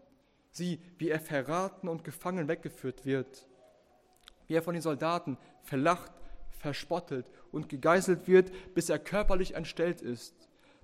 [0.52, 3.48] Sieh, wie er verraten und gefangen weggeführt wird.
[4.46, 6.12] Wie er von den Soldaten verlacht,
[6.62, 10.34] verspottet und gegeißelt wird, bis er körperlich entstellt ist.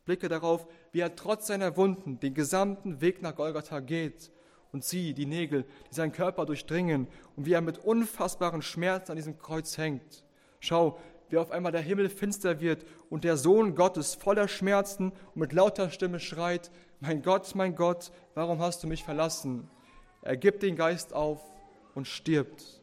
[0.06, 4.32] Blicke darauf, wie er trotz seiner Wunden den gesamten Weg nach Golgatha geht
[4.72, 9.18] und sieh die Nägel, die seinen Körper durchdringen und wie er mit unfassbaren Schmerzen an
[9.18, 10.24] diesem Kreuz hängt.
[10.60, 11.00] Schau,
[11.30, 15.54] wie auf einmal der Himmel finster wird und der Sohn Gottes voller Schmerzen und mit
[15.54, 19.70] lauter Stimme schreit, mein Gott, mein Gott, warum hast du mich verlassen?
[20.22, 21.42] Er gibt den Geist auf
[21.96, 22.77] und stirbt.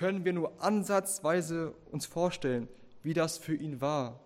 [0.00, 2.68] Können wir nur ansatzweise uns vorstellen,
[3.02, 4.18] wie das für ihn war?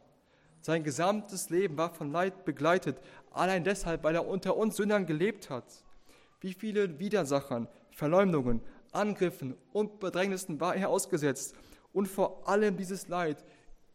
[0.60, 3.00] Sein gesamtes Leben war von Leid begleitet,
[3.32, 5.64] allein deshalb, weil er unter uns Sündern gelebt hat.
[6.40, 8.60] Wie viele Widersachern, Verleumdungen,
[8.92, 11.56] Angriffen und Bedrängnissen war er ausgesetzt.
[11.92, 13.44] Und vor allem dieses Leid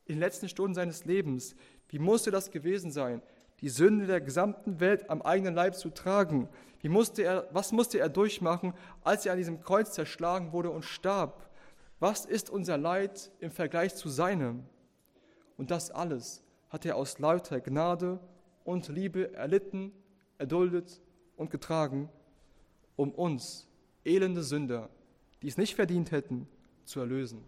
[0.04, 1.56] in den letzten Stunden seines Lebens.
[1.88, 3.22] Wie musste das gewesen sein,
[3.62, 6.50] die Sünde der gesamten Welt am eigenen Leib zu tragen?
[6.82, 10.84] Wie musste er, was musste er durchmachen, als er an diesem Kreuz zerschlagen wurde und
[10.84, 11.49] starb?
[12.00, 14.64] Was ist unser Leid im Vergleich zu seinem?
[15.58, 18.20] Und das alles hat er aus lauter Gnade
[18.64, 19.92] und Liebe erlitten,
[20.38, 21.02] erduldet
[21.36, 22.10] und getragen,
[22.96, 23.68] um uns,
[24.06, 24.90] elende Sünder,
[25.42, 26.48] die es nicht verdient hätten,
[26.86, 27.44] zu erlösen.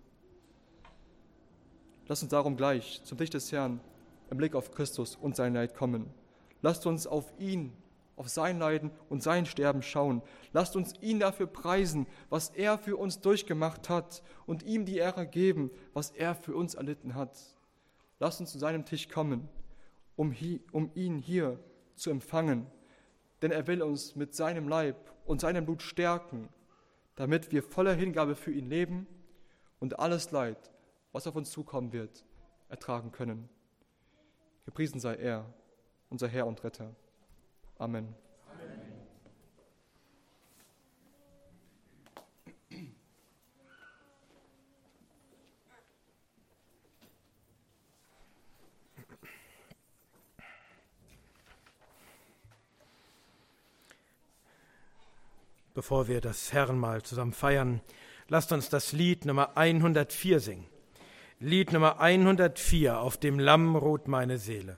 [2.07, 3.79] Lasst uns darum gleich zum Tisch des Herrn
[4.29, 6.09] im Blick auf Christus und sein Leid kommen.
[6.61, 7.71] Lasst uns auf ihn,
[8.21, 10.21] auf sein Leiden und sein Sterben schauen.
[10.53, 15.25] Lasst uns ihn dafür preisen, was er für uns durchgemacht hat und ihm die Ehre
[15.25, 17.35] geben, was er für uns erlitten hat.
[18.19, 19.49] Lasst uns zu seinem Tisch kommen,
[20.15, 21.59] um, hi, um ihn hier
[21.95, 22.67] zu empfangen,
[23.41, 26.47] denn er will uns mit seinem Leib und seinem Blut stärken,
[27.15, 29.07] damit wir voller Hingabe für ihn leben
[29.79, 30.69] und alles Leid,
[31.11, 32.23] was auf uns zukommen wird,
[32.69, 33.49] ertragen können.
[34.65, 35.51] Gepriesen sei er,
[36.11, 36.95] unser Herr und Retter.
[37.81, 38.13] Amen.
[55.73, 57.81] bevor wir das Herrenmahl zusammen feiern,
[58.27, 60.67] lasst uns das Lied Nummer 104 singen.
[61.39, 64.77] Lied Nummer 104, auf dem Lamm ruht meine Seele.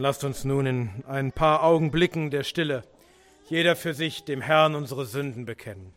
[0.00, 2.84] Dann lasst uns nun in ein paar Augenblicken der Stille
[3.50, 5.92] jeder für sich dem Herrn unsere Sünden bekennen.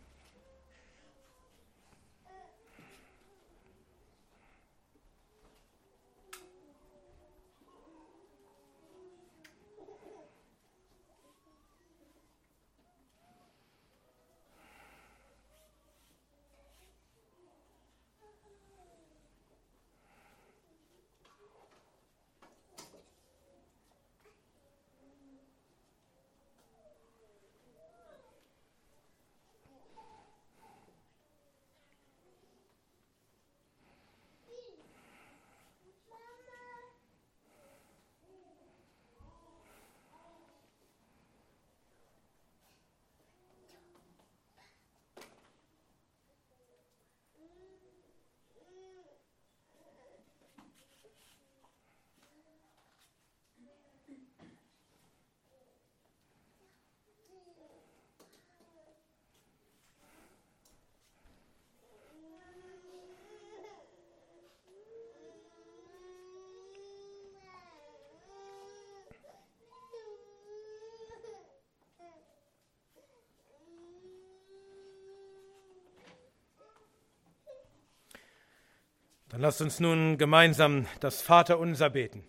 [79.43, 82.23] Lasst uns nun gemeinsam das Vaterunser beten.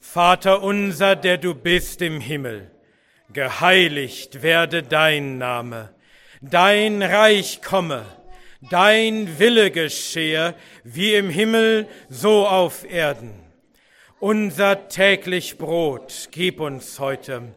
[0.00, 2.68] Vater unser, der du bist im Himmel,
[3.32, 5.94] geheiligt werde dein Name,
[6.40, 8.04] dein Reich komme,
[8.60, 13.32] dein Wille geschehe, wie im Himmel, so auf Erden.
[14.18, 17.54] Unser täglich Brot gib uns heute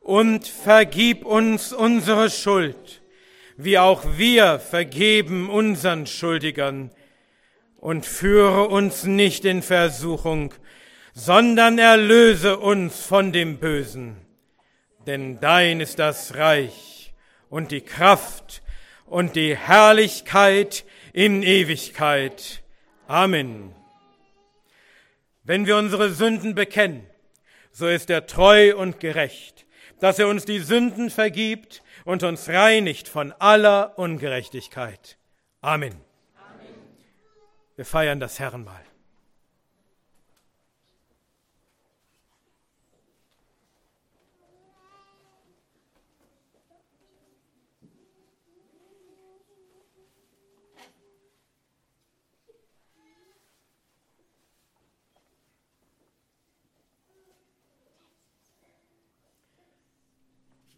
[0.00, 3.00] und vergib uns unsere Schuld,
[3.56, 6.90] wie auch wir vergeben unseren Schuldigern
[7.86, 10.52] und führe uns nicht in Versuchung,
[11.14, 14.16] sondern erlöse uns von dem Bösen.
[15.06, 17.14] Denn dein ist das Reich
[17.48, 18.60] und die Kraft
[19.04, 22.64] und die Herrlichkeit in Ewigkeit.
[23.06, 23.72] Amen.
[25.44, 27.06] Wenn wir unsere Sünden bekennen,
[27.70, 29.64] so ist er treu und gerecht,
[30.00, 35.18] dass er uns die Sünden vergibt und uns reinigt von aller Ungerechtigkeit.
[35.60, 36.05] Amen.
[37.76, 38.82] Wir feiern das Herrenmahl.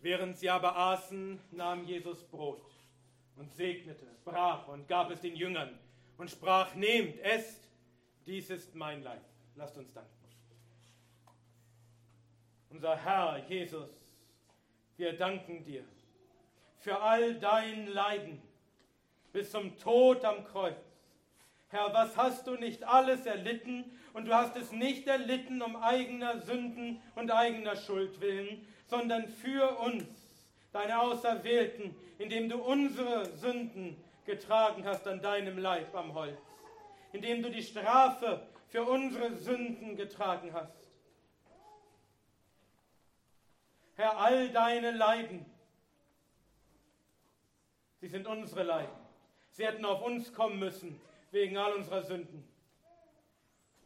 [0.01, 2.61] Während sie aber aßen, nahm Jesus Brot
[3.37, 5.79] und segnete, brach und gab es den Jüngern
[6.19, 7.69] und sprach, nehmt, esst,
[8.27, 9.23] dies ist mein Leib.
[9.57, 10.11] Lasst uns danken.
[12.71, 13.89] Unser Herr Jesus,
[14.99, 15.85] wir danken dir
[16.81, 18.43] für all dein Leiden
[19.33, 20.77] bis zum Tod am Kreuz.
[21.71, 23.85] Herr, was hast du nicht alles erlitten?
[24.13, 29.79] Und du hast es nicht erlitten um eigener Sünden und eigener Schuld willen, sondern für
[29.79, 30.05] uns,
[30.73, 33.97] deine Auserwählten, indem du unsere Sünden
[34.29, 36.39] getragen hast an deinem Leib am Holz,
[37.13, 40.87] indem du die Strafe für unsere Sünden getragen hast.
[43.97, 45.47] Herr, all deine Leiden,
[48.01, 48.97] sie sind unsere Leiden.
[49.51, 51.01] Sie hätten auf uns kommen müssen
[51.31, 52.47] wegen all unserer Sünden.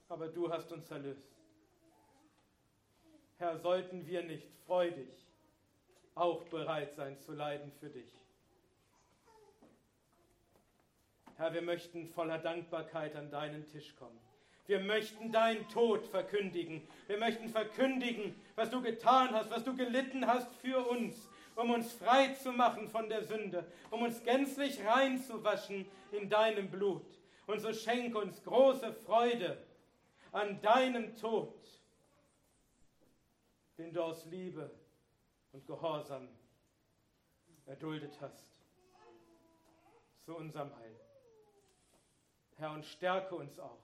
[0.08, 1.30] Aber du hast uns erlöst.
[3.38, 5.08] Herr, sollten wir nicht freudig
[6.14, 8.21] auch bereit sein zu leiden für dich.
[11.42, 14.16] Herr, wir möchten voller Dankbarkeit an deinen Tisch kommen.
[14.66, 16.86] Wir möchten deinen Tod verkündigen.
[17.08, 21.94] Wir möchten verkündigen, was du getan hast, was du gelitten hast für uns, um uns
[21.94, 27.04] frei zu machen von der Sünde, um uns gänzlich reinzuwaschen in deinem Blut.
[27.48, 29.58] Und so schenk uns große Freude
[30.30, 31.58] an deinem Tod,
[33.78, 34.70] den du aus Liebe
[35.50, 36.28] und Gehorsam
[37.66, 38.46] erduldet hast,
[40.24, 41.11] zu unserem Heil.
[42.62, 43.82] Herr, und stärke uns auch,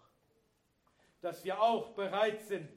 [1.21, 2.71] dass wir auch bereit sind,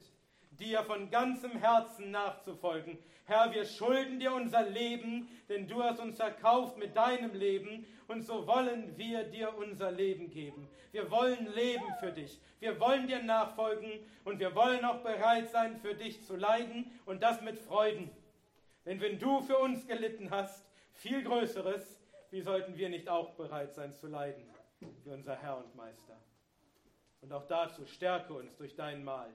[0.50, 2.98] dir von ganzem Herzen nachzufolgen.
[3.24, 8.22] Herr, wir schulden dir unser Leben, denn du hast uns erkauft mit deinem Leben und
[8.22, 10.68] so wollen wir dir unser Leben geben.
[10.90, 12.40] Wir wollen leben für dich.
[12.58, 13.92] Wir wollen dir nachfolgen
[14.24, 18.10] und wir wollen auch bereit sein, für dich zu leiden und das mit Freuden.
[18.84, 22.00] Denn wenn du für uns gelitten hast, viel Größeres,
[22.32, 24.51] wie sollten wir nicht auch bereit sein zu leiden?
[25.04, 26.16] Wie unser Herr und Meister.
[27.20, 29.32] Und auch dazu stärke uns durch dein Mahl.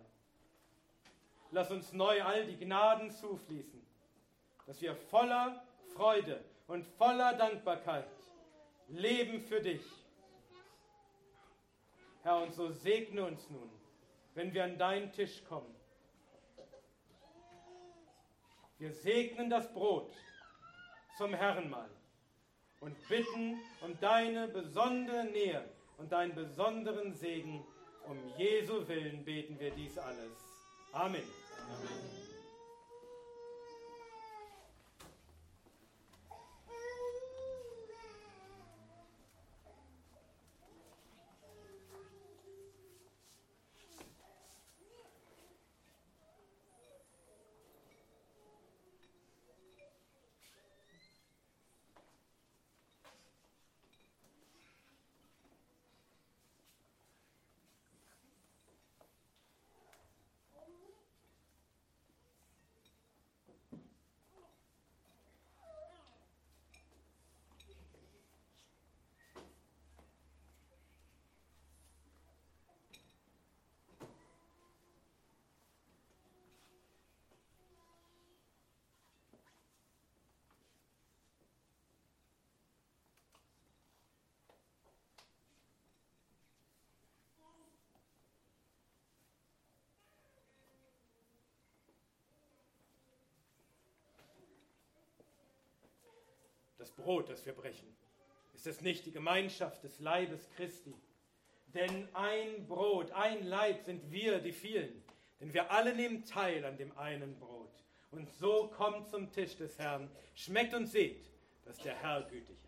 [1.52, 3.82] Lass uns neu all die Gnaden zufließen,
[4.66, 8.10] dass wir voller Freude und voller Dankbarkeit
[8.90, 9.86] leben für dich.
[12.24, 13.70] Herr, und so segne uns nun,
[14.34, 15.74] wenn wir an deinen Tisch kommen.
[18.78, 20.14] Wir segnen das Brot
[21.18, 21.90] zum Herrenmahl
[22.80, 25.64] und bitten um deine besondere Nähe
[25.98, 27.64] und deinen besonderen Segen.
[28.08, 30.32] Um Jesu Willen beten wir dies alles.
[30.94, 31.24] Amen.
[31.70, 32.27] Amen.
[96.78, 97.88] Das Brot, das wir brechen,
[98.54, 100.96] ist es nicht die Gemeinschaft des Leibes Christi?
[101.74, 105.04] Denn ein Brot, ein Leib sind wir, die vielen,
[105.40, 107.84] denn wir alle nehmen teil an dem einen Brot.
[108.12, 111.30] Und so kommt zum Tisch des Herrn, schmeckt und seht,
[111.66, 112.68] dass der Herr gütig ist.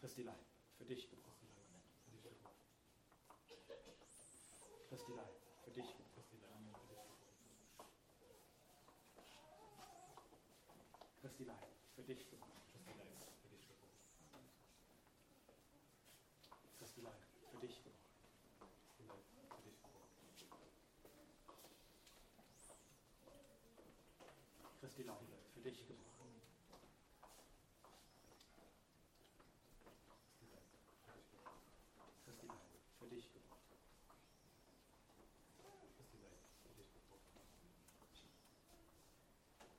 [0.00, 0.36] Christi Leib,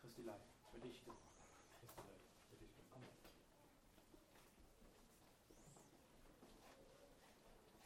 [0.10, 0.42] Christi Leib
[0.72, 2.70] für dich Christi Leid, für dich.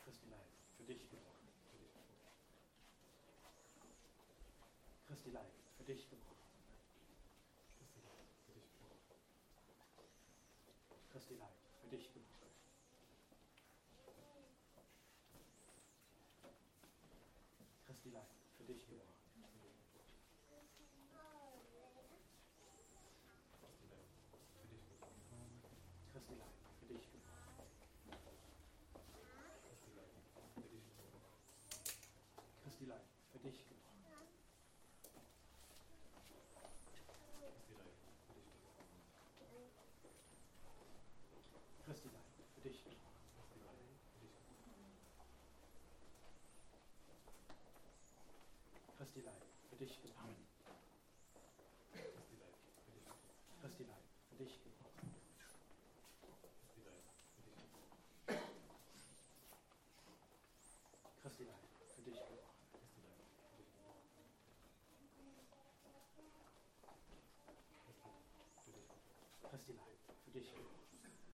[0.05, 0.47] Christi Leib
[0.77, 1.47] für dich geworden.
[5.05, 5.62] Christi Leib.